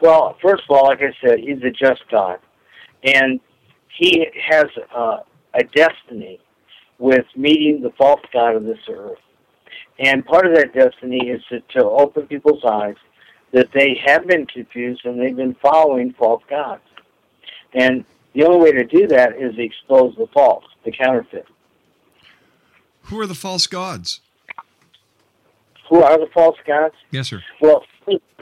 Well, 0.00 0.36
first 0.42 0.64
of 0.68 0.76
all, 0.76 0.86
like 0.88 1.00
I 1.00 1.14
said, 1.26 1.38
he's 1.38 1.62
a 1.62 1.70
just 1.70 2.02
God, 2.10 2.38
and 3.02 3.40
he 3.96 4.26
has 4.46 4.66
uh, 4.94 5.18
a 5.54 5.64
destiny 5.74 6.40
with 6.98 7.24
meeting 7.36 7.80
the 7.82 7.90
false 7.96 8.20
god 8.32 8.56
of 8.56 8.64
this 8.64 8.78
earth. 8.88 9.18
And 9.98 10.24
part 10.24 10.46
of 10.46 10.54
that 10.56 10.74
destiny 10.74 11.28
is 11.28 11.42
to, 11.50 11.60
to 11.78 11.84
open 11.84 12.26
people's 12.26 12.64
eyes 12.64 12.96
that 13.52 13.70
they 13.72 14.00
have 14.04 14.26
been 14.26 14.46
confused 14.46 15.04
and 15.04 15.20
they've 15.20 15.36
been 15.36 15.54
following 15.54 16.12
false 16.12 16.42
gods. 16.50 16.82
And 17.72 18.04
the 18.34 18.44
only 18.44 18.58
way 18.58 18.72
to 18.72 18.84
do 18.84 19.06
that 19.08 19.36
is 19.36 19.54
to 19.54 19.62
expose 19.62 20.14
the 20.16 20.26
false, 20.34 20.64
the 20.84 20.90
counterfeit. 20.90 21.46
Who 23.02 23.20
are 23.20 23.26
the 23.26 23.34
false 23.34 23.66
gods? 23.66 24.20
Who 25.88 26.02
are 26.02 26.18
the 26.18 26.28
false 26.32 26.56
gods? 26.66 26.94
Yes, 27.10 27.28
sir. 27.28 27.42
Well, 27.60 27.84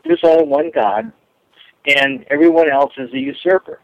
there's 0.04 0.20
only 0.22 0.46
one 0.46 0.70
God, 0.74 1.12
and 1.86 2.24
everyone 2.30 2.70
else 2.70 2.92
is 2.96 3.12
a 3.12 3.18
usurper. 3.18 3.80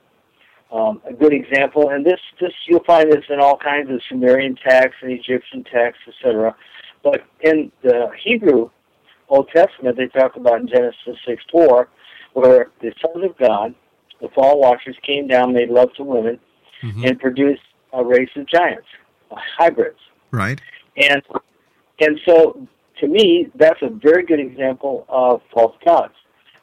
Um, 0.70 1.00
a 1.06 1.14
good 1.14 1.32
example, 1.32 1.88
and 1.88 2.04
this, 2.04 2.20
this 2.40 2.52
you'll 2.66 2.84
find 2.84 3.10
this 3.10 3.24
in 3.30 3.40
all 3.40 3.56
kinds 3.56 3.90
of 3.90 4.00
Sumerian 4.08 4.54
texts 4.54 4.98
and 5.02 5.10
Egyptian 5.10 5.64
texts, 5.64 6.02
etc. 6.06 6.54
But 7.10 7.24
in 7.40 7.72
the 7.82 8.10
Hebrew 8.22 8.70
Old 9.28 9.48
Testament, 9.54 9.96
they 9.96 10.08
talk 10.08 10.36
about 10.36 10.60
in 10.60 10.68
Genesis 10.68 11.16
6 11.26 11.42
4, 11.50 11.88
where 12.34 12.70
the 12.80 12.92
sons 13.00 13.24
of 13.24 13.36
God, 13.38 13.74
the 14.20 14.28
fall 14.34 14.60
watchers, 14.60 14.96
came 15.02 15.26
down, 15.26 15.52
made 15.52 15.70
love 15.70 15.92
to 15.94 16.04
women, 16.04 16.38
mm-hmm. 16.82 17.04
and 17.04 17.18
produced 17.18 17.62
a 17.92 18.04
race 18.04 18.30
of 18.36 18.46
giants, 18.46 18.86
hybrids. 19.30 19.98
Right. 20.30 20.60
And 20.96 21.22
and 22.00 22.20
so 22.26 22.66
to 23.00 23.06
me, 23.06 23.48
that's 23.54 23.80
a 23.82 23.88
very 23.88 24.24
good 24.24 24.40
example 24.40 25.06
of 25.08 25.40
false 25.52 25.76
gods. 25.84 26.14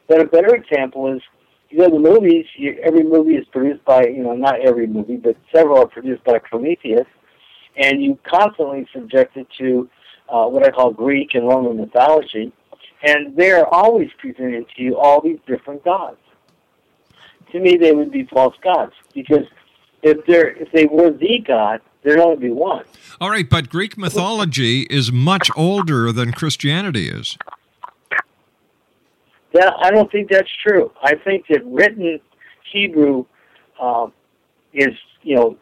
But 0.08 0.20
a 0.20 0.24
better 0.24 0.54
example 0.54 1.12
is 1.12 1.20
you 1.70 1.78
know 1.78 1.90
the 1.90 1.98
movies. 1.98 2.46
You, 2.56 2.78
every 2.82 3.02
movie 3.02 3.34
is 3.34 3.46
produced 3.48 3.84
by 3.84 4.06
you 4.06 4.22
know 4.22 4.34
not 4.34 4.60
every 4.60 4.86
movie, 4.86 5.16
but 5.16 5.36
several 5.52 5.78
are 5.78 5.88
produced 5.88 6.22
by 6.24 6.38
Prometheus, 6.38 7.06
and 7.76 8.02
you 8.02 8.18
constantly 8.24 8.86
subjected 8.92 9.46
to 9.58 9.88
uh, 10.28 10.46
what 10.46 10.64
I 10.64 10.70
call 10.70 10.92
Greek 10.92 11.34
and 11.34 11.46
Roman 11.46 11.76
mythology, 11.76 12.52
and 13.02 13.36
they're 13.36 13.66
always 13.66 14.08
presenting 14.18 14.66
to 14.76 14.82
you 14.82 14.96
all 14.96 15.20
these 15.20 15.38
different 15.46 15.84
gods. 15.84 16.18
To 17.52 17.60
me, 17.60 17.76
they 17.76 17.92
would 17.92 18.10
be 18.10 18.24
false 18.24 18.56
gods 18.62 18.92
because 19.14 19.44
if 20.02 20.24
they're 20.26 20.48
if 20.56 20.70
they 20.72 20.86
were 20.86 21.10
the 21.10 21.38
god, 21.46 21.80
there'd 22.02 22.20
only 22.20 22.36
be 22.36 22.50
one. 22.50 22.84
All 23.20 23.30
right, 23.30 23.48
but 23.48 23.68
Greek 23.68 23.96
mythology 23.96 24.82
is 24.90 25.12
much 25.12 25.50
older 25.56 26.12
than 26.12 26.32
Christianity 26.32 27.08
is. 27.08 27.36
That 29.52 29.72
I 29.80 29.90
don't 29.90 30.10
think 30.10 30.30
that's 30.30 30.50
true. 30.62 30.92
I 31.02 31.14
think 31.14 31.46
that 31.48 31.64
written 31.64 32.20
Hebrew 32.72 33.24
uh, 33.80 34.08
is 34.72 34.94
you 35.22 35.36
know 35.36 35.56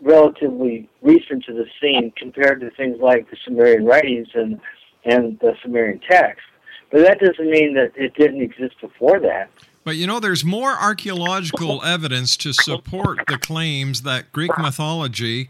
relatively 0.00 0.88
recent 1.02 1.44
to 1.44 1.52
the 1.52 1.66
scene 1.80 2.12
compared 2.16 2.60
to 2.60 2.70
things 2.70 2.98
like 3.00 3.30
the 3.30 3.36
Sumerian 3.44 3.84
writings 3.84 4.28
and 4.34 4.60
and 5.04 5.38
the 5.40 5.54
Sumerian 5.62 6.00
text. 6.08 6.42
But 6.90 7.02
that 7.02 7.20
doesn't 7.20 7.50
mean 7.50 7.74
that 7.74 7.92
it 7.96 8.14
didn't 8.14 8.42
exist 8.42 8.74
before 8.80 9.20
that. 9.20 9.50
But 9.84 9.96
you 9.96 10.06
know, 10.06 10.20
there's 10.20 10.44
more 10.44 10.72
archaeological 10.72 11.82
evidence 11.84 12.36
to 12.38 12.52
support 12.52 13.20
the 13.26 13.38
claims 13.38 14.02
that 14.02 14.32
Greek 14.32 14.50
mythology 14.58 15.48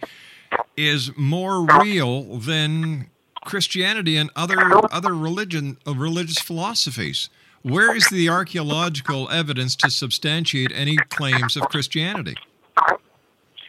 is 0.77 1.11
more 1.17 1.67
real 1.81 2.39
than 2.39 3.11
Christianity 3.45 4.17
and 4.17 4.31
other 4.37 4.59
other 4.93 5.15
religion 5.15 5.79
uh, 5.87 5.95
religious 5.95 6.39
philosophies. 6.39 7.31
Where 7.63 7.95
is 7.95 8.09
the 8.09 8.29
archaeological 8.29 9.29
evidence 9.31 9.75
to 9.77 9.91
substantiate 9.91 10.71
any 10.73 10.97
claims 10.97 11.57
of 11.57 11.69
Christianity? 11.69 12.37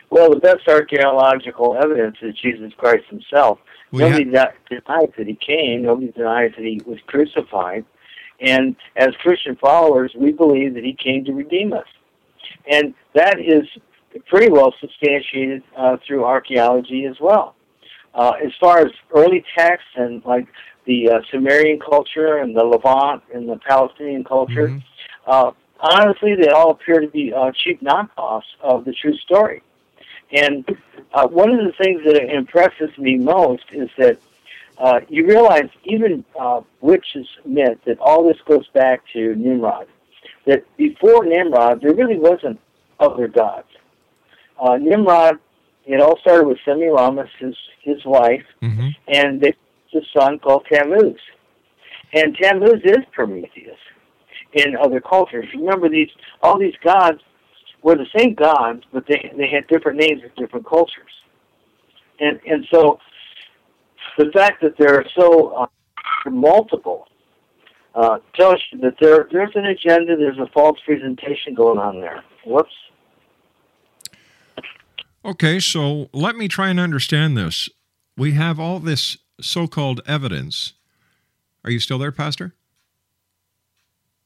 Well, 0.09 0.29
the 0.31 0.39
best 0.39 0.67
archaeological 0.67 1.77
evidence 1.81 2.17
is 2.21 2.35
Jesus 2.35 2.71
Christ 2.77 3.05
himself. 3.09 3.59
We 3.91 3.99
Nobody 3.99 4.25
de- 4.25 4.53
denies 4.69 5.09
that 5.17 5.27
he 5.27 5.35
came. 5.35 5.83
Nobody 5.83 6.11
denies 6.11 6.51
that 6.57 6.65
he 6.65 6.81
was 6.85 6.97
crucified. 7.07 7.85
And 8.41 8.75
as 8.95 9.09
Christian 9.21 9.55
followers, 9.57 10.11
we 10.15 10.31
believe 10.31 10.73
that 10.75 10.83
he 10.83 10.93
came 10.93 11.25
to 11.25 11.33
redeem 11.33 11.73
us. 11.73 11.87
And 12.71 12.93
that 13.13 13.39
is 13.39 13.63
pretty 14.27 14.51
well 14.51 14.73
substantiated 14.79 15.63
uh, 15.77 15.97
through 16.05 16.25
archaeology 16.25 17.05
as 17.05 17.17
well. 17.19 17.55
Uh, 18.13 18.33
as 18.43 18.51
far 18.59 18.79
as 18.79 18.91
early 19.15 19.43
texts 19.55 19.89
and 19.95 20.23
like 20.25 20.47
the 20.85 21.09
uh, 21.09 21.19
Sumerian 21.29 21.79
culture 21.79 22.37
and 22.37 22.55
the 22.55 22.63
Levant 22.63 23.21
and 23.33 23.47
the 23.47 23.57
Palestinian 23.57 24.23
culture, 24.23 24.81
uh, 25.27 25.51
honestly, 25.79 26.35
they 26.35 26.49
all 26.49 26.71
appear 26.71 26.99
to 26.99 27.07
be 27.07 27.31
uh, 27.33 27.51
cheap 27.63 27.81
knockoffs 27.81 28.41
of 28.61 28.85
the 28.85 28.93
true 28.93 29.15
story. 29.17 29.61
And 30.31 30.65
uh, 31.13 31.27
one 31.27 31.49
of 31.51 31.59
the 31.59 31.73
things 31.83 32.01
that 32.05 32.33
impresses 32.33 32.95
me 32.97 33.17
most 33.17 33.63
is 33.71 33.89
that 33.97 34.19
uh, 34.77 35.01
you 35.09 35.25
realize, 35.25 35.69
even 35.83 36.23
uh, 36.39 36.61
witches 36.81 37.27
admit 37.43 37.83
that 37.85 37.99
all 37.99 38.27
this 38.27 38.37
goes 38.47 38.67
back 38.69 39.01
to 39.13 39.35
Nimrod. 39.35 39.87
That 40.45 40.63
before 40.77 41.25
Nimrod, 41.25 41.81
there 41.81 41.93
really 41.93 42.17
wasn't 42.17 42.59
other 42.99 43.27
gods. 43.27 43.67
Uh, 44.59 44.77
Nimrod, 44.77 45.39
it 45.85 45.99
all 46.01 46.17
started 46.19 46.47
with 46.47 46.59
Semiramis, 46.63 47.29
his 47.39 47.55
his 47.81 48.05
wife, 48.05 48.45
and 49.07 49.41
they 49.41 49.53
a 49.95 50.01
son 50.15 50.39
called 50.39 50.65
Tammuz. 50.71 51.19
And 52.13 52.35
Tammuz 52.35 52.81
is 52.83 52.99
Prometheus 53.11 53.77
in 54.53 54.75
other 54.75 54.99
cultures. 55.01 55.47
Remember, 55.53 55.89
these 55.89 56.09
all 56.41 56.59
these 56.59 56.75
gods 56.83 57.21
were 57.83 57.95
the 57.95 58.07
same 58.17 58.33
gods, 58.35 58.83
but 58.91 59.05
they 59.07 59.31
they 59.37 59.47
had 59.47 59.67
different 59.67 59.99
names 59.99 60.21
in 60.23 60.31
different 60.37 60.67
cultures. 60.67 61.11
And 62.19 62.39
and 62.45 62.65
so 62.71 62.99
the 64.17 64.31
fact 64.33 64.61
that 64.61 64.75
they're 64.77 65.05
so 65.17 65.49
uh, 65.49 65.67
multiple 66.29 67.07
uh, 67.95 68.19
tells 68.35 68.61
you 68.71 68.79
that 68.81 68.95
there 68.99 69.27
there's 69.31 69.51
an 69.55 69.65
agenda, 69.65 70.17
there's 70.17 70.37
a 70.37 70.49
false 70.53 70.77
presentation 70.85 71.53
going 71.55 71.79
on 71.79 71.99
there. 72.01 72.23
Whoops. 72.45 72.73
Okay, 75.25 75.59
so 75.59 76.09
let 76.13 76.35
me 76.37 76.47
try 76.47 76.69
and 76.69 76.79
understand 76.79 77.35
this. 77.35 77.69
We 78.15 78.33
have 78.33 78.59
all 78.59 78.79
this 78.79 79.17
so 79.41 79.67
called 79.67 80.01
evidence. 80.07 80.73
Are 81.63 81.71
you 81.71 81.79
still 81.79 81.97
there, 81.97 82.11
Pastor? 82.11 82.55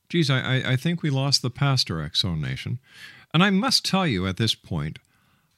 Geez, 0.08 0.30
I, 0.30 0.58
I, 0.74 0.76
think 0.76 1.02
we 1.02 1.10
lost 1.10 1.42
the 1.42 1.50
pastor, 1.50 1.96
Exxon 1.96 2.40
Nation. 2.40 2.78
And 3.34 3.44
I 3.44 3.50
must 3.50 3.84
tell 3.86 4.06
you 4.06 4.28
at 4.28 4.38
this 4.38 4.56
point, 4.56 5.00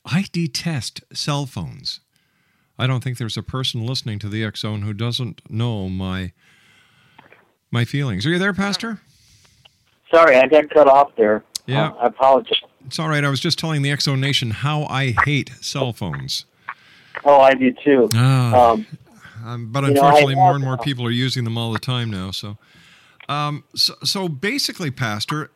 I 0.06 0.26
detest 0.32 1.02
cell 1.14 1.46
phones. 1.46 2.00
I 2.78 2.88
don't 2.88 3.04
think 3.04 3.18
there's 3.18 3.38
a 3.38 3.44
person 3.44 3.86
listening 3.86 4.20
to 4.20 4.30
the 4.30 4.44
X 4.44 4.62
Zone 4.62 4.82
who 4.84 4.94
doesn't 4.94 5.42
know 5.50 5.90
my 5.90 6.32
my 7.72 7.86
feelings. 7.86 8.26
Are 8.26 8.30
you 8.30 8.40
there, 8.40 8.54
Pastor? 8.54 9.00
Sorry, 10.12 10.38
I 10.38 10.48
got 10.48 10.70
cut 10.70 10.88
off 10.88 11.16
there. 11.16 11.44
Yeah. 11.66 11.90
Uh, 11.90 11.96
I 11.96 12.08
apologize. 12.08 12.60
It's 12.86 13.00
all 13.00 13.10
right. 13.10 13.24
I 13.24 13.30
was 13.30 13.40
just 13.40 13.58
telling 13.58 13.82
the 13.82 13.90
Exo 13.90 14.18
Nation 14.18 14.52
how 14.52 14.84
I 14.86 15.16
hate 15.26 15.52
cell 15.62 15.92
phones. 15.94 16.46
Oh, 17.24 17.40
I 17.40 17.54
do 17.56 17.74
too. 17.84 18.10
Ah. 18.14 18.72
Um, 18.72 18.88
Um, 19.46 19.72
but 19.72 19.84
You 19.84 19.94
know, 19.94 20.02
unfortunately, 20.02 20.36
more 20.36 20.56
and 20.56 20.64
more 20.64 20.74
uh, 20.74 20.78
people 20.78 21.06
are 21.06 21.12
using 21.12 21.44
them 21.44 21.56
all 21.58 21.72
the 21.72 21.80
time 21.80 22.10
now. 22.10 22.32
So, 22.32 22.58
um, 23.30 23.64
so, 23.76 23.94
so 24.04 24.28
basically, 24.28 24.90
Pastor, 24.90 25.52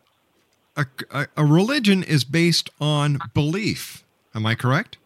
a, 0.79 0.85
a, 1.11 1.27
a 1.37 1.45
religion 1.45 2.03
is 2.03 2.23
based 2.23 2.69
on 2.79 3.19
belief. 3.33 4.03
Am 4.33 4.45
I 4.45 4.55
correct? 4.55 4.97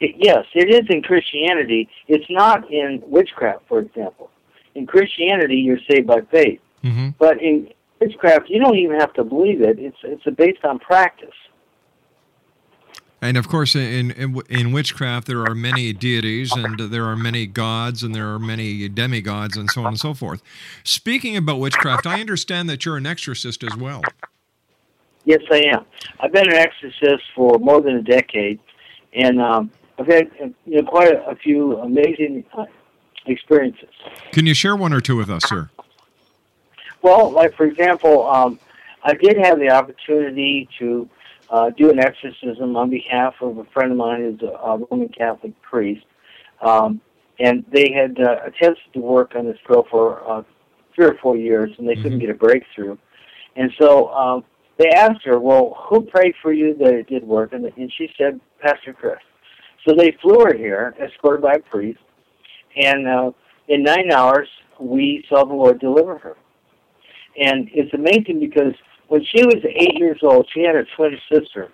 it- 0.00 0.14
yes, 0.18 0.46
it 0.54 0.68
is 0.70 0.88
in 0.88 1.02
Christianity. 1.02 1.88
It's 2.08 2.28
not 2.30 2.70
in 2.70 3.02
witchcraft, 3.06 3.68
for 3.68 3.78
example. 3.78 4.30
In 4.74 4.86
Christianity, 4.86 5.56
you're 5.56 5.80
saved 5.90 6.06
by 6.06 6.22
faith. 6.32 6.60
Mm-hmm. 6.82 7.10
But 7.18 7.40
in 7.42 7.68
witchcraft, 8.00 8.48
you 8.48 8.60
don't 8.60 8.76
even 8.76 8.98
have 8.98 9.12
to 9.14 9.24
believe 9.24 9.60
it. 9.60 9.78
It's 9.78 9.98
it's 10.02 10.24
based 10.36 10.64
on 10.64 10.78
practice. 10.78 11.34
And 13.22 13.36
of 13.36 13.48
course, 13.48 13.76
in, 13.76 14.12
in 14.12 14.40
in 14.48 14.72
witchcraft, 14.72 15.26
there 15.26 15.42
are 15.42 15.54
many 15.54 15.92
deities, 15.92 16.52
and 16.52 16.78
there 16.78 17.04
are 17.04 17.16
many 17.16 17.46
gods, 17.46 18.02
and 18.02 18.14
there 18.14 18.32
are 18.32 18.38
many 18.38 18.88
demigods, 18.88 19.56
and 19.58 19.70
so 19.70 19.82
on 19.82 19.88
and 19.88 20.00
so 20.00 20.14
forth. 20.14 20.42
Speaking 20.84 21.36
about 21.36 21.58
witchcraft, 21.58 22.06
I 22.06 22.20
understand 22.20 22.70
that 22.70 22.86
you're 22.86 22.96
an 22.96 23.06
exorcist 23.06 23.62
as 23.62 23.76
well. 23.76 24.02
Yes, 25.24 25.42
I 25.50 25.62
am. 25.66 25.84
I've 26.20 26.32
been 26.32 26.48
an 26.48 26.56
exorcist 26.56 27.24
for 27.34 27.58
more 27.58 27.82
than 27.82 27.96
a 27.96 28.02
decade, 28.02 28.58
and 29.12 29.38
um, 29.38 29.70
I've 29.98 30.06
had 30.06 30.30
uh, 30.42 30.46
you 30.64 30.80
know 30.80 30.90
quite 30.90 31.12
a, 31.12 31.22
a 31.28 31.36
few 31.36 31.76
amazing 31.76 32.44
uh, 32.56 32.64
experiences. 33.26 33.90
Can 34.32 34.46
you 34.46 34.54
share 34.54 34.76
one 34.76 34.94
or 34.94 35.00
two 35.02 35.16
with 35.16 35.28
us, 35.28 35.44
sir? 35.44 35.68
Well, 37.02 37.30
like 37.30 37.54
for 37.54 37.66
example, 37.66 38.26
um, 38.30 38.58
I 39.04 39.12
did 39.12 39.36
have 39.36 39.58
the 39.58 39.68
opportunity 39.68 40.68
to 40.78 41.08
uh, 41.50 41.70
do 41.70 41.90
an 41.90 41.98
exorcism 41.98 42.76
on 42.76 42.90
behalf 42.90 43.34
of 43.40 43.58
a 43.58 43.64
friend 43.72 43.92
of 43.92 43.98
mine 43.98 44.20
who's 44.20 44.48
a, 44.48 44.52
a 44.54 44.78
Roman 44.90 45.08
Catholic 45.08 45.60
priest, 45.62 46.06
um, 46.62 47.00
and 47.38 47.64
they 47.72 47.92
had 47.92 48.18
uh, 48.20 48.36
attempted 48.46 48.92
to 48.92 49.00
work 49.00 49.32
on 49.34 49.46
this 49.46 49.58
girl 49.66 49.86
for 49.90 50.28
uh, 50.30 50.42
three 50.94 51.06
or 51.06 51.16
four 51.22 51.36
years, 51.36 51.70
and 51.78 51.88
they 51.88 51.96
couldn't 51.96 52.18
get 52.18 52.30
a 52.30 52.34
breakthrough. 52.34 52.96
And 53.56 53.70
so 53.80 54.08
um, 54.10 54.44
they 54.78 54.90
asked 54.90 55.24
her, 55.24 55.40
"Well, 55.40 55.76
who 55.88 56.02
prayed 56.02 56.34
for 56.40 56.52
you 56.52 56.76
that 56.78 56.94
it 56.94 57.08
did 57.08 57.24
work?" 57.24 57.52
And, 57.52 57.64
and 57.64 57.92
she 57.96 58.08
said, 58.16 58.40
"Pastor 58.60 58.92
Chris." 58.92 59.18
So 59.86 59.94
they 59.94 60.16
flew 60.22 60.40
her 60.44 60.54
here, 60.54 60.94
escorted 61.02 61.42
by 61.42 61.54
a 61.54 61.58
priest, 61.58 62.00
and 62.76 63.08
uh, 63.08 63.30
in 63.68 63.82
nine 63.82 64.12
hours, 64.12 64.48
we 64.78 65.24
saw 65.28 65.44
the 65.44 65.54
Lord 65.54 65.80
deliver 65.80 66.18
her. 66.18 66.36
And 67.36 67.70
it's 67.72 67.92
amazing 67.94 68.40
because 68.40 68.74
when 69.10 69.24
she 69.24 69.44
was 69.44 69.56
eight 69.64 69.98
years 69.98 70.20
old, 70.22 70.48
she 70.54 70.62
had 70.62 70.76
a 70.76 70.84
twin 70.94 71.18
sister, 71.32 71.72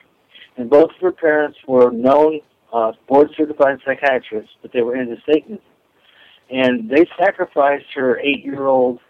and 0.56 0.70
both 0.70 0.88
of 0.88 1.00
her 1.02 1.12
parents 1.12 1.58
were 1.68 1.90
known 1.90 2.40
uh, 2.72 2.92
board-certified 3.06 3.78
psychiatrists, 3.84 4.52
but 4.62 4.72
they 4.72 4.80
were 4.80 4.96
into 4.96 5.16
Satanism. 5.26 5.62
And 6.50 6.88
they 6.88 7.06
sacrificed 7.18 7.84
her 7.94 8.18
eight-year-old 8.20 9.00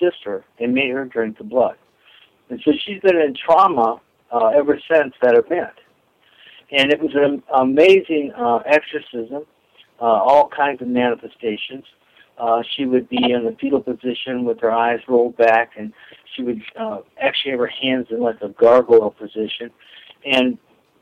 sister 0.00 0.44
and 0.58 0.74
made 0.74 0.90
her 0.90 1.04
drink 1.04 1.38
the 1.38 1.44
blood. 1.44 1.76
And 2.50 2.60
so 2.64 2.72
she's 2.84 3.00
been 3.00 3.16
in 3.16 3.34
trauma 3.34 4.00
uh, 4.32 4.46
ever 4.48 4.80
since 4.92 5.14
that 5.22 5.38
event. 5.38 5.74
And 6.72 6.92
it 6.92 7.00
was 7.00 7.12
an 7.14 7.44
amazing 7.54 8.32
uh, 8.36 8.56
exorcism, 8.66 9.44
uh, 10.00 10.04
all 10.04 10.48
kinds 10.48 10.82
of 10.82 10.88
manifestations. 10.88 11.84
Uh, 12.38 12.62
she 12.76 12.86
would 12.86 13.08
be 13.08 13.32
in 13.32 13.44
the 13.44 13.56
fetal 13.60 13.80
position 13.80 14.44
with 14.44 14.60
her 14.60 14.70
eyes 14.70 15.00
rolled 15.08 15.36
back, 15.36 15.72
and 15.76 15.92
she 16.34 16.42
would 16.42 16.62
uh, 16.78 16.98
actually 17.20 17.50
have 17.50 17.60
her 17.60 17.66
hands 17.82 18.06
in 18.10 18.20
like 18.20 18.40
a 18.42 18.48
gargoyle 18.50 19.10
position. 19.10 19.70
And 20.24 20.56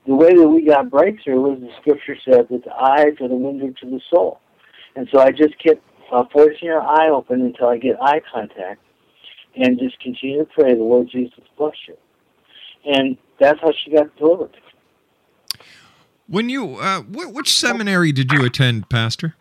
the 0.06 0.14
way 0.14 0.34
that 0.34 0.48
we 0.48 0.64
got 0.64 0.88
breakthrough 0.90 1.40
was 1.40 1.60
the 1.60 1.70
scripture 1.80 2.16
said 2.24 2.48
that 2.48 2.64
the 2.64 2.72
eyes 2.74 3.14
are 3.20 3.28
the 3.28 3.34
window 3.36 3.72
to 3.80 3.90
the 3.90 4.00
soul. 4.10 4.40
And 4.94 5.08
so 5.12 5.20
I 5.20 5.30
just 5.30 5.58
kept 5.62 5.82
uh, 6.12 6.24
forcing 6.32 6.68
her 6.68 6.80
eye 6.80 7.10
open 7.10 7.42
until 7.42 7.68
I 7.68 7.78
get 7.78 7.96
eye 8.00 8.20
contact. 8.32 8.80
and 9.56 9.78
just 9.78 9.98
continue 10.00 10.38
to 10.38 10.44
pray, 10.44 10.74
the 10.74 10.82
Lord 10.82 11.08
Jesus 11.10 11.38
bless 11.56 11.74
you. 11.88 11.96
And 12.84 13.16
that's 13.40 13.58
how 13.60 13.72
she 13.84 13.90
got 13.90 14.14
delivered. 14.16 14.56
When 16.28 16.48
you, 16.48 16.76
uh, 16.76 17.02
wh- 17.02 17.32
which 17.32 17.52
seminary 17.52 18.12
did 18.12 18.32
you 18.32 18.44
attend, 18.44 18.88
Pastor? 18.88 19.36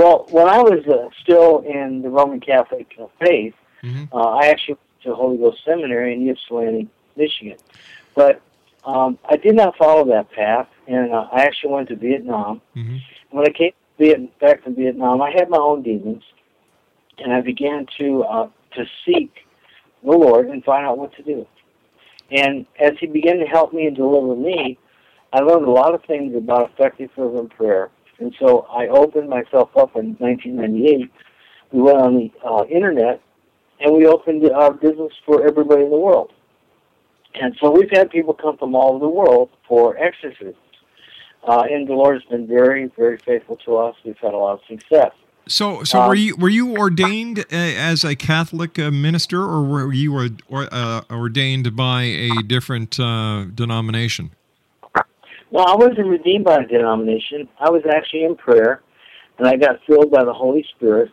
Well, 0.00 0.26
when 0.30 0.48
I 0.48 0.62
was 0.62 0.80
uh, 0.88 1.10
still 1.22 1.58
in 1.58 2.00
the 2.00 2.08
Roman 2.08 2.40
Catholic 2.40 2.86
uh, 2.98 3.04
faith, 3.22 3.54
Mhm. 3.82 4.08
uh, 4.14 4.16
I 4.30 4.46
actually 4.46 4.74
went 4.74 5.02
to 5.04 5.14
Holy 5.14 5.36
Ghost 5.36 5.58
Seminary 5.62 6.14
in 6.14 6.26
Ypsilanti, 6.26 6.88
Michigan. 7.16 7.58
But 8.14 8.40
um, 8.86 9.18
I 9.28 9.36
did 9.36 9.54
not 9.56 9.76
follow 9.76 10.04
that 10.06 10.30
path, 10.30 10.68
and 10.86 11.12
uh, 11.12 11.28
I 11.30 11.42
actually 11.42 11.74
went 11.74 11.88
to 11.88 11.96
Vietnam. 11.96 12.62
Mhm. 12.74 13.00
When 13.30 13.46
I 13.46 13.50
came 13.50 14.30
back 14.40 14.62
from 14.62 14.74
Vietnam, 14.74 15.20
I 15.20 15.32
had 15.32 15.50
my 15.50 15.58
own 15.58 15.82
demons, 15.82 16.22
and 17.18 17.30
I 17.34 17.42
began 17.42 17.86
to 17.98 18.24
uh, 18.24 18.48
to 18.76 18.86
seek 19.04 19.46
the 20.02 20.12
Lord 20.12 20.48
and 20.48 20.64
find 20.64 20.86
out 20.86 20.96
what 20.96 21.12
to 21.16 21.22
do. 21.22 21.46
And 22.30 22.64
as 22.78 22.92
He 22.98 23.06
began 23.06 23.38
to 23.40 23.46
help 23.46 23.74
me 23.74 23.86
and 23.86 23.94
deliver 23.94 24.34
me, 24.34 24.78
I 25.34 25.40
learned 25.40 25.66
a 25.66 25.70
lot 25.70 25.92
of 25.94 26.02
things 26.04 26.34
about 26.34 26.70
effective 26.70 27.10
fervent 27.14 27.50
prayer. 27.50 27.90
And 28.20 28.34
so 28.38 28.66
I 28.70 28.86
opened 28.88 29.28
myself 29.28 29.70
up 29.76 29.96
in 29.96 30.14
1998. 30.18 31.10
We 31.72 31.82
went 31.82 31.98
on 31.98 32.14
the 32.16 32.30
uh, 32.46 32.64
internet 32.64 33.20
and 33.80 33.96
we 33.96 34.06
opened 34.06 34.48
our 34.50 34.72
business 34.72 35.12
for 35.24 35.46
everybody 35.46 35.84
in 35.84 35.90
the 35.90 35.98
world. 35.98 36.32
And 37.34 37.56
so 37.60 37.70
we've 37.70 37.90
had 37.90 38.10
people 38.10 38.34
come 38.34 38.58
from 38.58 38.74
all 38.74 38.90
over 38.90 38.98
the 39.00 39.08
world 39.08 39.50
for 39.66 39.96
exorcisms. 39.96 40.56
Uh, 41.46 41.62
and 41.70 41.88
the 41.88 41.94
Lord 41.94 42.20
has 42.20 42.24
been 42.30 42.46
very, 42.46 42.90
very 42.96 43.16
faithful 43.18 43.56
to 43.64 43.76
us. 43.76 43.96
We've 44.04 44.16
had 44.18 44.34
a 44.34 44.36
lot 44.36 44.54
of 44.54 44.60
success. 44.68 45.12
So, 45.48 45.82
so 45.84 46.00
Um, 46.00 46.08
were 46.08 46.14
you 46.14 46.36
were 46.36 46.50
you 46.50 46.76
ordained 46.76 47.40
uh, 47.40 47.44
as 47.50 48.04
a 48.04 48.14
Catholic 48.14 48.78
uh, 48.78 48.90
minister, 48.90 49.42
or 49.42 49.64
were 49.64 49.92
you 49.92 50.14
or, 50.48 50.68
uh, 50.70 51.02
ordained 51.10 51.74
by 51.74 52.02
a 52.02 52.42
different 52.46 53.00
uh, 53.00 53.46
denomination? 53.54 54.32
No, 55.52 55.60
I 55.60 55.74
wasn't 55.74 56.06
redeemed 56.06 56.44
by 56.44 56.56
a 56.58 56.66
denomination. 56.66 57.48
I 57.58 57.70
was 57.70 57.82
actually 57.92 58.24
in 58.24 58.36
prayer, 58.36 58.82
and 59.38 59.48
I 59.48 59.56
got 59.56 59.80
filled 59.86 60.10
by 60.10 60.24
the 60.24 60.32
Holy 60.32 60.64
Spirit. 60.76 61.10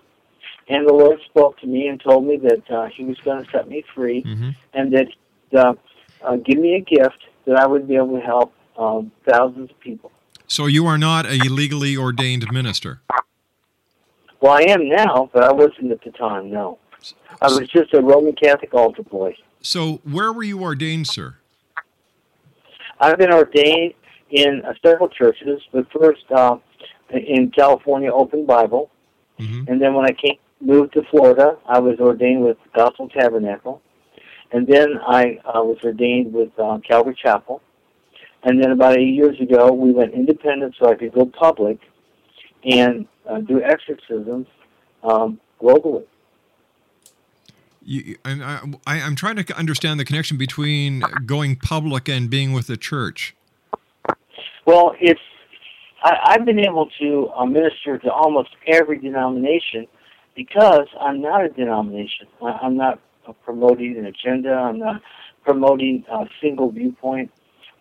And 0.69 0.87
the 0.87 0.93
Lord 0.93 1.19
spoke 1.25 1.57
to 1.59 1.67
me 1.67 1.87
and 1.87 1.99
told 1.99 2.25
me 2.25 2.37
that 2.37 2.69
uh, 2.69 2.87
He 2.95 3.03
was 3.05 3.17
going 3.23 3.43
to 3.43 3.51
set 3.51 3.67
me 3.67 3.83
free, 3.95 4.23
and 4.73 4.93
that 4.93 5.07
uh, 5.57 5.73
uh, 6.21 6.35
give 6.37 6.59
me 6.59 6.75
a 6.75 6.81
gift 6.81 7.23
that 7.45 7.55
I 7.57 7.65
would 7.65 7.87
be 7.87 7.95
able 7.95 8.19
to 8.19 8.25
help 8.25 8.53
um, 8.77 9.11
thousands 9.27 9.71
of 9.71 9.79
people. 9.79 10.11
So 10.45 10.65
you 10.65 10.85
are 10.85 10.97
not 10.97 11.25
a 11.25 11.37
legally 11.49 11.97
ordained 11.97 12.51
minister. 12.51 13.01
Well, 14.39 14.53
I 14.53 14.61
am 14.69 14.87
now, 14.87 15.29
but 15.33 15.43
I 15.43 15.51
wasn't 15.51 15.91
at 15.91 16.03
the 16.03 16.11
time. 16.11 16.51
No, 16.51 16.77
I 17.41 17.47
was 17.47 17.67
just 17.69 17.93
a 17.93 18.01
Roman 18.01 18.33
Catholic 18.33 18.73
altar 18.73 19.03
boy. 19.03 19.35
So 19.61 19.99
where 20.03 20.31
were 20.31 20.43
you 20.43 20.61
ordained, 20.61 21.07
sir? 21.07 21.37
I've 22.99 23.17
been 23.17 23.33
ordained 23.33 23.93
in 24.31 24.61
uh, 24.65 24.73
several 24.85 25.09
churches, 25.09 25.61
but 25.71 25.85
first 25.91 26.23
uh, 26.31 26.57
in 27.09 27.51
California 27.51 28.11
Open 28.11 28.45
Bible, 28.45 28.89
and 29.67 29.81
then 29.81 29.93
when 29.93 30.05
I 30.05 30.11
came 30.11 30.37
moved 30.59 30.93
to 30.93 31.03
Florida, 31.11 31.57
I 31.67 31.79
was 31.79 31.99
ordained 31.99 32.43
with 32.43 32.57
Gospel 32.75 33.09
Tabernacle, 33.09 33.81
and 34.51 34.65
then 34.65 34.97
I 35.05 35.39
uh, 35.45 35.63
was 35.63 35.77
ordained 35.83 36.33
with 36.33 36.49
uh, 36.57 36.79
Calvary 36.87 37.15
Chapel, 37.21 37.61
and 38.43 38.61
then 38.61 38.71
about 38.71 38.97
eight 38.97 39.13
years 39.13 39.39
ago 39.39 39.71
we 39.71 39.91
went 39.91 40.13
independent 40.13 40.75
so 40.79 40.89
I 40.89 40.95
could 40.95 41.13
go 41.13 41.25
public 41.25 41.79
and 42.63 43.07
uh, 43.29 43.39
do 43.39 43.61
exorcisms 43.61 44.47
um, 45.03 45.39
globally. 45.61 46.05
You, 47.83 48.17
and 48.25 48.43
I, 48.43 48.59
I, 48.85 49.01
I'm 49.01 49.15
trying 49.15 49.37
to 49.37 49.57
understand 49.57 49.97
the 49.99 50.05
connection 50.05 50.37
between 50.37 51.03
going 51.25 51.55
public 51.55 52.09
and 52.09 52.29
being 52.29 52.51
with 52.51 52.67
the 52.67 52.75
church. 52.75 53.36
Well, 54.67 54.93
it's 54.99 55.21
I, 56.03 56.17
I've 56.25 56.45
been 56.45 56.59
able 56.59 56.89
to 56.99 57.29
uh, 57.35 57.45
minister 57.45 57.97
to 57.97 58.11
almost 58.11 58.49
every 58.67 58.99
denomination 58.99 59.87
because 60.35 60.87
I'm 60.99 61.21
not 61.21 61.45
a 61.45 61.49
denomination. 61.49 62.27
I, 62.43 62.59
I'm 62.61 62.75
not 62.75 62.99
uh, 63.25 63.31
promoting 63.45 63.97
an 63.97 64.05
agenda. 64.05 64.51
I'm 64.51 64.77
not 64.77 65.01
promoting 65.43 66.03
a 66.11 66.25
single 66.41 66.69
viewpoint. 66.69 67.31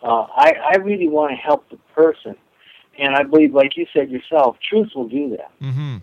Uh, 0.01 0.27
I, 0.35 0.53
I 0.73 0.77
really 0.77 1.09
want 1.09 1.31
to 1.31 1.35
help 1.35 1.69
the 1.69 1.77
person, 1.93 2.35
and 2.97 3.15
I 3.15 3.23
believe, 3.23 3.53
like 3.53 3.75
you 3.75 3.85
said 3.93 4.09
yourself, 4.09 4.57
truth 4.67 4.89
will 4.95 5.09
do 5.09 5.29
that. 5.31 5.51
Mm-hmm. 5.61 5.97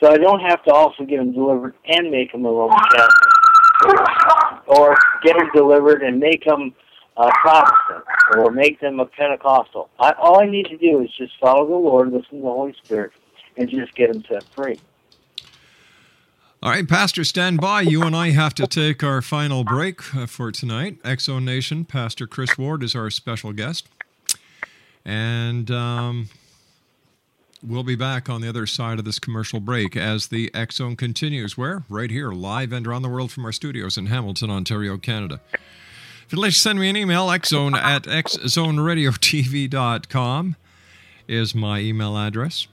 So 0.00 0.12
I 0.12 0.18
don't 0.18 0.40
have 0.40 0.62
to 0.64 0.72
also 0.72 1.04
get 1.04 1.16
them 1.16 1.32
delivered 1.32 1.74
and 1.86 2.10
make 2.10 2.30
them 2.30 2.44
a 2.44 2.50
Roman 2.50 2.78
Catholic, 2.92 4.68
or 4.68 4.96
get 5.24 5.36
them 5.36 5.48
delivered 5.52 6.02
and 6.02 6.20
make 6.20 6.44
them 6.44 6.74
a 7.16 7.30
Protestant, 7.42 8.04
or 8.32 8.50
make 8.50 8.80
them 8.80 9.00
a 9.00 9.06
Pentecostal. 9.06 9.90
I, 9.98 10.12
all 10.12 10.40
I 10.40 10.46
need 10.46 10.66
to 10.66 10.76
do 10.76 11.02
is 11.02 11.10
just 11.16 11.32
follow 11.40 11.66
the 11.66 11.74
Lord, 11.74 12.12
listen 12.12 12.38
to 12.38 12.42
the 12.42 12.42
Holy 12.42 12.74
Spirit, 12.84 13.12
and 13.56 13.68
just 13.68 13.94
get 13.94 14.12
them 14.12 14.24
set 14.28 14.44
free. 14.44 14.78
All 16.62 16.70
right, 16.70 16.88
Pastor, 16.88 17.24
stand 17.24 17.60
by. 17.60 17.82
You 17.82 18.04
and 18.04 18.16
I 18.16 18.30
have 18.30 18.54
to 18.54 18.66
take 18.66 19.04
our 19.04 19.20
final 19.20 19.64
break 19.64 20.14
uh, 20.16 20.24
for 20.24 20.50
tonight. 20.50 21.02
Exo 21.02 21.42
Nation, 21.42 21.84
Pastor 21.84 22.26
Chris 22.26 22.56
Ward 22.56 22.82
is 22.82 22.94
our 22.94 23.10
special 23.10 23.52
guest. 23.52 23.86
And 25.04 25.70
um, 25.70 26.30
we'll 27.62 27.82
be 27.82 27.96
back 27.96 28.30
on 28.30 28.40
the 28.40 28.48
other 28.48 28.66
side 28.66 28.98
of 28.98 29.04
this 29.04 29.18
commercial 29.18 29.60
break 29.60 29.94
as 29.94 30.28
the 30.28 30.50
Zone 30.72 30.96
continues. 30.96 31.58
Where? 31.58 31.84
Right 31.90 32.10
here, 32.10 32.32
live 32.32 32.72
and 32.72 32.86
around 32.86 33.02
the 33.02 33.10
world 33.10 33.30
from 33.30 33.44
our 33.44 33.52
studios 33.52 33.98
in 33.98 34.06
Hamilton, 34.06 34.50
Ontario, 34.50 34.96
Canada. 34.96 35.42
If 36.26 36.32
you'd 36.32 36.40
like 36.40 36.52
to 36.52 36.58
send 36.58 36.80
me 36.80 36.88
an 36.88 36.96
email, 36.96 37.26
xzone 37.26 37.76
at 37.76 38.04
xzoneradiotv.com 38.04 40.56
is 41.28 41.54
my 41.54 41.80
email 41.80 42.16
address. 42.16 42.66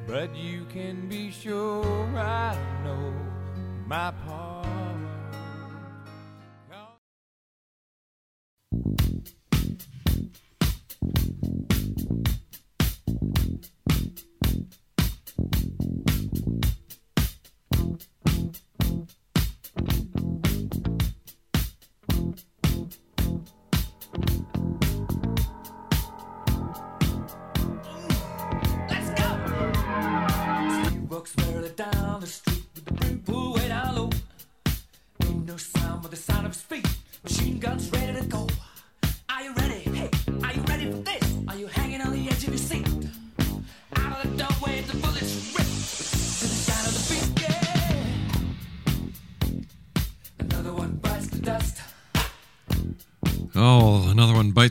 but 0.07 0.35
you 0.35 0.65
can 0.73 1.09
be 1.09 1.31
sure 1.31 1.85
I 2.17 2.57
know 2.85 3.13
my 3.87 4.13
part. 4.27 4.64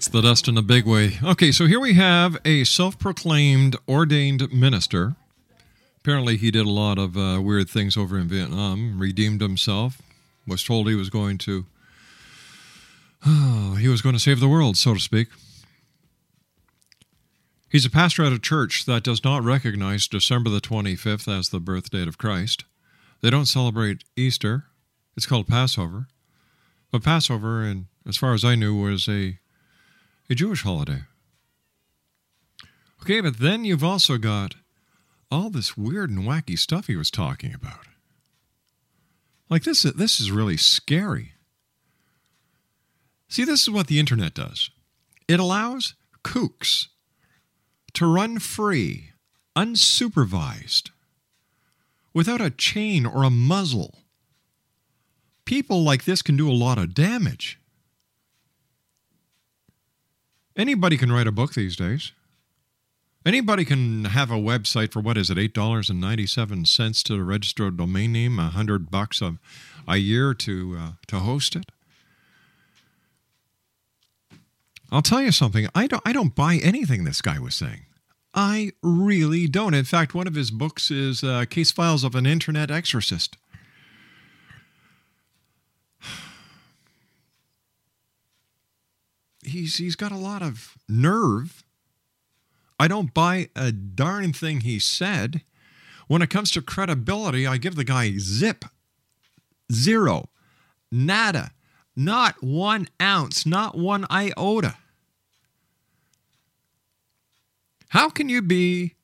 Bites 0.03 0.11
the 0.11 0.21
dust 0.21 0.47
in 0.49 0.57
a 0.57 0.61
big 0.61 0.85
way. 0.85 1.17
Okay, 1.23 1.51
so 1.51 1.65
here 1.65 1.79
we 1.79 1.93
have 1.93 2.37
a 2.43 2.65
self 2.65 2.99
proclaimed 2.99 3.77
ordained 3.87 4.51
minister. 4.51 5.15
Apparently, 5.97 6.35
he 6.35 6.51
did 6.51 6.65
a 6.65 6.69
lot 6.69 6.97
of 6.97 7.15
uh, 7.15 7.39
weird 7.41 7.69
things 7.69 7.95
over 7.95 8.17
in 8.17 8.27
Vietnam, 8.27 8.99
redeemed 8.99 9.39
himself, 9.39 10.01
was 10.45 10.61
told 10.61 10.89
he 10.89 10.95
was 10.95 11.09
going 11.09 11.37
to. 11.39 11.65
Oh, 13.25 13.75
he 13.79 13.87
was 13.87 14.01
going 14.01 14.13
to 14.13 14.19
save 14.19 14.41
the 14.41 14.49
world, 14.49 14.75
so 14.75 14.93
to 14.93 14.99
speak. 14.99 15.29
He's 17.69 17.85
a 17.85 17.89
pastor 17.89 18.25
at 18.25 18.33
a 18.33 18.39
church 18.39 18.83
that 18.85 19.03
does 19.03 19.23
not 19.23 19.43
recognize 19.43 20.07
December 20.07 20.49
the 20.49 20.59
25th 20.59 21.31
as 21.31 21.49
the 21.49 21.61
birth 21.61 21.91
date 21.91 22.09
of 22.09 22.17
Christ. 22.17 22.65
They 23.21 23.29
don't 23.29 23.45
celebrate 23.45 24.03
Easter. 24.17 24.65
It's 25.15 25.25
called 25.25 25.47
Passover. 25.47 26.07
But 26.91 27.03
Passover, 27.03 27.63
and 27.63 27.85
as 28.05 28.17
far 28.17 28.33
as 28.33 28.43
I 28.43 28.55
knew, 28.55 28.75
was 28.75 29.07
a 29.07 29.39
a 30.29 30.35
Jewish 30.35 30.63
holiday. 30.63 31.03
Okay, 33.01 33.21
but 33.21 33.39
then 33.39 33.65
you've 33.65 33.83
also 33.83 34.17
got 34.17 34.55
all 35.29 35.49
this 35.49 35.75
weird 35.75 36.09
and 36.09 36.19
wacky 36.19 36.57
stuff 36.57 36.87
he 36.87 36.95
was 36.95 37.11
talking 37.11 37.53
about. 37.53 37.85
Like 39.49 39.63
this 39.63 39.83
this 39.83 40.19
is 40.19 40.31
really 40.31 40.57
scary. 40.57 41.33
See, 43.27 43.43
this 43.43 43.63
is 43.63 43.69
what 43.69 43.87
the 43.87 43.99
internet 43.99 44.33
does. 44.33 44.69
It 45.27 45.39
allows 45.39 45.95
kooks 46.23 46.87
to 47.93 48.05
run 48.05 48.39
free, 48.39 49.09
unsupervised, 49.55 50.91
without 52.13 52.41
a 52.41 52.49
chain 52.49 53.05
or 53.05 53.23
a 53.23 53.29
muzzle. 53.29 53.99
People 55.45 55.83
like 55.83 56.05
this 56.05 56.21
can 56.21 56.37
do 56.37 56.49
a 56.49 56.53
lot 56.53 56.77
of 56.77 56.93
damage. 56.93 57.59
Anybody 60.55 60.97
can 60.97 61.11
write 61.11 61.27
a 61.27 61.31
book 61.31 61.53
these 61.53 61.75
days. 61.75 62.11
Anybody 63.25 63.63
can 63.63 64.05
have 64.05 64.29
a 64.29 64.35
website 64.35 64.91
for 64.91 64.99
what 64.99 65.17
is 65.17 65.29
it, 65.29 65.37
eight 65.37 65.53
dollars 65.53 65.89
and 65.89 66.01
ninety-seven 66.01 66.65
cents 66.65 67.01
to 67.03 67.23
register 67.23 67.67
a 67.67 67.71
domain 67.71 68.11
name, 68.11 68.37
a 68.37 68.49
hundred 68.49 68.91
bucks 68.91 69.21
a, 69.21 69.37
a 69.87 69.97
year 69.97 70.33
to 70.33 70.77
uh, 70.79 70.91
to 71.07 71.19
host 71.19 71.55
it. 71.55 71.65
I'll 74.91 75.01
tell 75.01 75.21
you 75.21 75.31
something. 75.31 75.67
I 75.73 75.87
don't. 75.87 76.03
I 76.05 76.11
don't 76.11 76.35
buy 76.35 76.55
anything 76.57 77.03
this 77.03 77.21
guy 77.21 77.39
was 77.39 77.55
saying. 77.55 77.85
I 78.35 78.73
really 78.81 79.47
don't. 79.47 79.73
In 79.73 79.85
fact, 79.85 80.13
one 80.13 80.27
of 80.27 80.35
his 80.35 80.51
books 80.51 80.91
is 80.91 81.23
uh, 81.23 81.45
"Case 81.45 81.71
Files 81.71 82.03
of 82.03 82.15
an 82.15 82.25
Internet 82.25 82.69
Exorcist." 82.69 83.37
He's 89.45 89.77
he's 89.77 89.95
got 89.95 90.11
a 90.11 90.17
lot 90.17 90.41
of 90.41 90.77
nerve 90.87 91.63
I 92.83 92.87
don't 92.87 93.13
buy 93.13 93.49
a 93.55 93.71
darn 93.71 94.33
thing 94.33 94.59
he 94.61 94.77
said. 94.77 95.41
When 96.07 96.21
it 96.21 96.29
comes 96.29 96.51
to 96.51 96.61
credibility, 96.61 97.47
I 97.47 97.55
give 97.55 97.75
the 97.75 97.85
guy 97.85 98.17
zip, 98.17 98.65
zero, 99.71 100.27
nada, 100.91 101.51
not 101.95 102.43
one 102.43 102.89
ounce, 103.01 103.45
not 103.45 103.77
one 103.77 104.05
iota. 104.11 104.75
How 107.89 108.09
can 108.09 108.27
you 108.27 108.41
be 108.41 108.95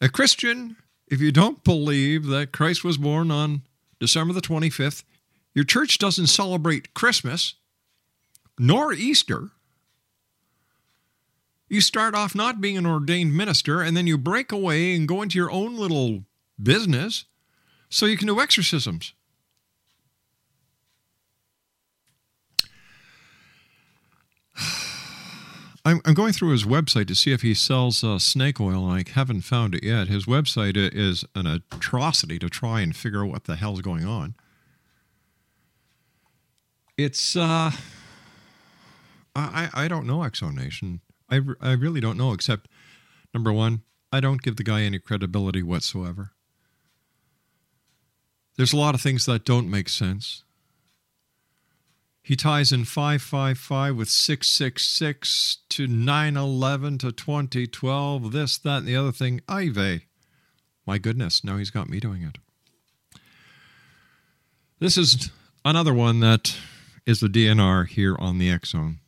a 0.00 0.08
Christian 0.08 0.76
if 1.06 1.20
you 1.20 1.30
don't 1.30 1.62
believe 1.62 2.26
that 2.26 2.50
Christ 2.50 2.82
was 2.82 2.96
born 2.96 3.30
on 3.30 3.62
December 4.00 4.34
the 4.34 4.40
25th? 4.40 5.04
Your 5.54 5.64
church 5.64 5.98
doesn't 5.98 6.26
celebrate 6.26 6.92
Christmas 6.94 7.54
nor 8.58 8.92
Easter. 8.92 9.50
You 11.68 11.80
start 11.82 12.14
off 12.14 12.34
not 12.34 12.60
being 12.60 12.78
an 12.78 12.86
ordained 12.86 13.36
minister, 13.36 13.82
and 13.82 13.96
then 13.96 14.06
you 14.06 14.16
break 14.16 14.52
away 14.52 14.94
and 14.94 15.06
go 15.06 15.20
into 15.20 15.38
your 15.38 15.50
own 15.50 15.76
little 15.76 16.24
business 16.60 17.26
so 17.90 18.06
you 18.06 18.16
can 18.16 18.26
do 18.26 18.40
exorcisms. 18.40 19.12
I'm, 25.84 26.00
going 26.14 26.32
through 26.32 26.50
his 26.50 26.64
website 26.64 27.06
to 27.08 27.14
see 27.14 27.32
if 27.32 27.42
he 27.42 27.52
sells 27.54 28.02
uh, 28.02 28.18
snake 28.18 28.60
oil, 28.60 28.90
and 28.90 29.06
I 29.06 29.10
haven't 29.10 29.42
found 29.42 29.74
it 29.74 29.84
yet. 29.84 30.08
His 30.08 30.24
website 30.24 30.76
is 30.76 31.24
an 31.34 31.46
atrocity 31.46 32.38
to 32.38 32.48
try 32.48 32.80
and 32.80 32.96
figure 32.96 33.24
out 33.24 33.30
what 33.30 33.44
the 33.44 33.56
hell's 33.56 33.82
going 33.82 34.06
on. 34.06 34.34
It's, 36.96 37.36
uh, 37.36 37.72
I, 39.36 39.68
I 39.72 39.86
don't 39.88 40.06
know, 40.06 40.18
Exonation. 40.18 41.00
I, 41.30 41.40
I 41.60 41.72
really 41.72 42.00
don't 42.00 42.16
know, 42.16 42.32
except 42.32 42.68
number 43.34 43.52
one, 43.52 43.82
I 44.12 44.20
don't 44.20 44.42
give 44.42 44.56
the 44.56 44.64
guy 44.64 44.82
any 44.82 44.98
credibility 44.98 45.62
whatsoever. 45.62 46.32
There's 48.56 48.72
a 48.72 48.78
lot 48.78 48.94
of 48.94 49.00
things 49.00 49.26
that 49.26 49.44
don't 49.44 49.70
make 49.70 49.88
sense. 49.88 50.42
He 52.22 52.36
ties 52.36 52.72
in 52.72 52.84
555 52.84 53.96
with 53.96 54.10
666 54.10 55.58
to 55.70 55.86
911 55.86 56.98
to 56.98 57.12
2012, 57.12 58.32
this, 58.32 58.58
that, 58.58 58.78
and 58.78 58.86
the 58.86 58.96
other 58.96 59.12
thing. 59.12 59.40
Ive. 59.48 60.02
My 60.86 60.98
goodness, 60.98 61.42
now 61.42 61.56
he's 61.56 61.70
got 61.70 61.88
me 61.88 62.00
doing 62.00 62.22
it. 62.22 62.38
This 64.78 64.98
is 64.98 65.30
another 65.64 65.94
one 65.94 66.20
that 66.20 66.56
is 67.06 67.20
the 67.20 67.28
DNR 67.28 67.88
here 67.88 68.16
on 68.18 68.38
the 68.38 68.58
Zone. 68.64 68.98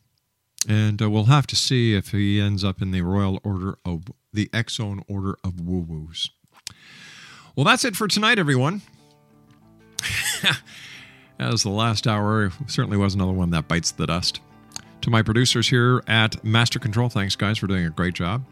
And 0.68 1.00
uh, 1.00 1.10
we'll 1.10 1.24
have 1.24 1.46
to 1.48 1.56
see 1.56 1.94
if 1.94 2.10
he 2.10 2.40
ends 2.40 2.62
up 2.64 2.82
in 2.82 2.90
the 2.90 3.00
Royal 3.02 3.40
Order 3.42 3.78
of 3.84 4.04
the 4.32 4.50
Zone 4.68 5.02
Order 5.08 5.36
of 5.42 5.60
Woo 5.60 5.80
Woos. 5.80 6.30
Well, 7.56 7.64
that's 7.64 7.84
it 7.84 7.96
for 7.96 8.06
tonight, 8.06 8.38
everyone. 8.38 8.82
As 11.38 11.62
the 11.62 11.70
last 11.70 12.06
hour 12.06 12.52
certainly 12.66 12.98
was 12.98 13.14
another 13.14 13.32
one 13.32 13.50
that 13.50 13.68
bites 13.68 13.90
the 13.90 14.06
dust. 14.06 14.40
To 15.02 15.10
my 15.10 15.22
producers 15.22 15.68
here 15.68 16.02
at 16.06 16.44
Master 16.44 16.78
Control, 16.78 17.08
thanks, 17.08 17.34
guys, 17.34 17.56
for 17.56 17.66
doing 17.66 17.86
a 17.86 17.90
great 17.90 18.14
job. 18.14 18.44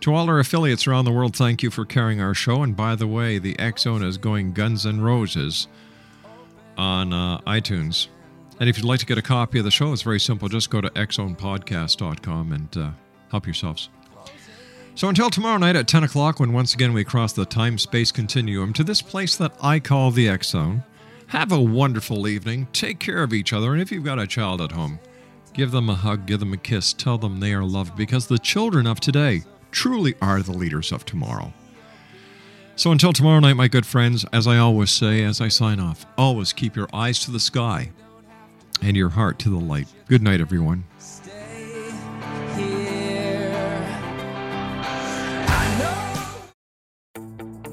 To 0.00 0.14
all 0.14 0.28
our 0.28 0.38
affiliates 0.38 0.86
around 0.86 1.06
the 1.06 1.12
world, 1.12 1.34
thank 1.34 1.62
you 1.62 1.70
for 1.70 1.86
carrying 1.86 2.20
our 2.20 2.34
show. 2.34 2.62
And 2.62 2.76
by 2.76 2.94
the 2.96 3.06
way, 3.06 3.38
the 3.38 3.58
X 3.58 3.82
Zone 3.82 4.02
is 4.02 4.18
going 4.18 4.52
Guns 4.52 4.84
N' 4.84 5.00
Roses 5.00 5.68
on 6.76 7.14
uh, 7.14 7.38
iTunes. 7.40 8.08
And 8.58 8.68
if 8.68 8.78
you'd 8.78 8.86
like 8.86 9.00
to 9.00 9.06
get 9.06 9.18
a 9.18 9.22
copy 9.22 9.58
of 9.58 9.64
the 9.64 9.70
show, 9.70 9.92
it's 9.92 10.02
very 10.02 10.20
simple. 10.20 10.48
Just 10.48 10.70
go 10.70 10.80
to 10.80 10.88
xzonepodcast.com 10.90 12.52
and 12.52 12.76
uh, 12.76 12.90
help 13.30 13.46
yourselves. 13.46 13.90
So 14.94 15.10
until 15.10 15.28
tomorrow 15.28 15.58
night 15.58 15.76
at 15.76 15.88
10 15.88 16.04
o'clock, 16.04 16.40
when 16.40 16.54
once 16.54 16.72
again 16.72 16.94
we 16.94 17.04
cross 17.04 17.34
the 17.34 17.44
time 17.44 17.76
space 17.76 18.10
continuum 18.10 18.72
to 18.72 18.84
this 18.84 19.02
place 19.02 19.36
that 19.36 19.52
I 19.60 19.78
call 19.78 20.10
the 20.10 20.26
X 20.28 20.48
Zone, 20.48 20.82
have 21.26 21.52
a 21.52 21.60
wonderful 21.60 22.26
evening. 22.26 22.66
Take 22.72 22.98
care 22.98 23.22
of 23.22 23.34
each 23.34 23.52
other. 23.52 23.74
And 23.74 23.82
if 23.82 23.92
you've 23.92 24.04
got 24.04 24.18
a 24.18 24.26
child 24.26 24.62
at 24.62 24.72
home, 24.72 24.98
give 25.52 25.70
them 25.70 25.90
a 25.90 25.94
hug, 25.94 26.24
give 26.24 26.40
them 26.40 26.54
a 26.54 26.56
kiss, 26.56 26.94
tell 26.94 27.18
them 27.18 27.40
they 27.40 27.52
are 27.52 27.64
loved 27.64 27.94
because 27.94 28.26
the 28.26 28.38
children 28.38 28.86
of 28.86 29.00
today 29.00 29.42
truly 29.70 30.14
are 30.22 30.40
the 30.40 30.52
leaders 30.52 30.92
of 30.92 31.04
tomorrow. 31.04 31.52
So 32.74 32.90
until 32.90 33.12
tomorrow 33.12 33.40
night, 33.40 33.54
my 33.54 33.68
good 33.68 33.84
friends, 33.84 34.24
as 34.32 34.46
I 34.46 34.56
always 34.56 34.90
say 34.90 35.24
as 35.24 35.42
I 35.42 35.48
sign 35.48 35.78
off, 35.78 36.06
always 36.16 36.54
keep 36.54 36.74
your 36.74 36.88
eyes 36.94 37.18
to 37.20 37.30
the 37.30 37.40
sky 37.40 37.90
and 38.82 38.96
your 38.96 39.08
heart 39.08 39.38
to 39.40 39.50
the 39.50 39.58
light. 39.58 39.88
Good 40.08 40.22
night, 40.22 40.40
everyone. 40.40 40.84
Stay 40.98 41.90
here. 42.56 42.96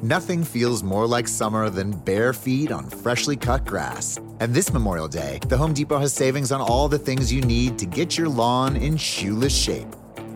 Nothing 0.04 0.43
feels 0.43 0.84
more 0.84 1.08
like 1.08 1.30
summer 1.30 1.70
than 1.70 1.91
bare 1.91 2.34
feet 2.34 2.74
on 2.74 2.89
freshly 2.89 3.38
cut 3.38 3.66
grass. 3.66 4.20
And 4.41 4.54
this 4.54 4.74
Memorial 4.74 5.08
Day, 5.08 5.39
the 5.47 5.56
Home 5.58 5.74
Depot 5.74 5.97
has 5.97 6.12
savings 6.12 6.51
on 6.51 6.60
all 6.60 6.89
the 6.89 6.99
things 6.99 7.32
you 7.32 7.41
need 7.41 7.78
to 7.80 7.86
get 7.86 8.18
your 8.18 8.28
lawn 8.28 8.76
in 8.76 8.97
shoeless 8.97 9.56
shape. 9.56 9.88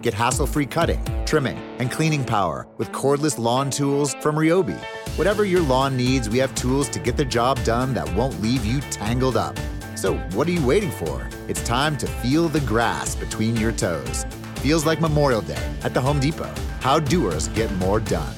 Get 0.02 0.14
hassle 0.14 0.48
free 0.48 0.68
cutting, 0.68 1.04
trimming, 1.26 1.58
and 1.80 1.92
cleaning 1.92 2.24
power 2.24 2.66
with 2.78 2.94
cordless 2.94 3.38
lawn 3.38 3.70
tools 3.70 4.14
from 4.22 4.38
Ryobi. 4.38 4.80
Whatever 5.18 5.44
your 5.44 5.62
lawn 5.64 5.98
needs, 5.98 6.30
we 6.30 6.38
have 6.38 6.56
tools 6.56 6.88
to 6.90 7.00
get 7.00 7.18
the 7.18 7.26
job 7.26 7.62
done 7.66 7.94
that 7.94 8.08
won't 8.16 8.42
leave 8.42 8.66
you 8.66 8.80
tangled 8.90 9.36
up. 9.36 9.60
So, 9.98 10.16
what 10.36 10.48
are 10.48 10.52
you 10.52 10.64
waiting 10.64 10.92
for? 10.92 11.28
It's 11.48 11.64
time 11.64 11.98
to 11.98 12.06
feel 12.06 12.50
the 12.50 12.60
grass 12.60 13.16
between 13.16 13.58
your 13.58 13.72
toes. 13.72 14.28
Feels 14.58 14.86
like 14.86 15.02
Memorial 15.02 15.42
Day 15.42 15.74
at 15.82 15.96
the 15.96 16.02
Home 16.02 16.20
Depot. 16.20 16.54
How 16.82 17.00
doers 17.00 17.48
get 17.48 17.72
more 17.78 18.00
done. 18.00 18.36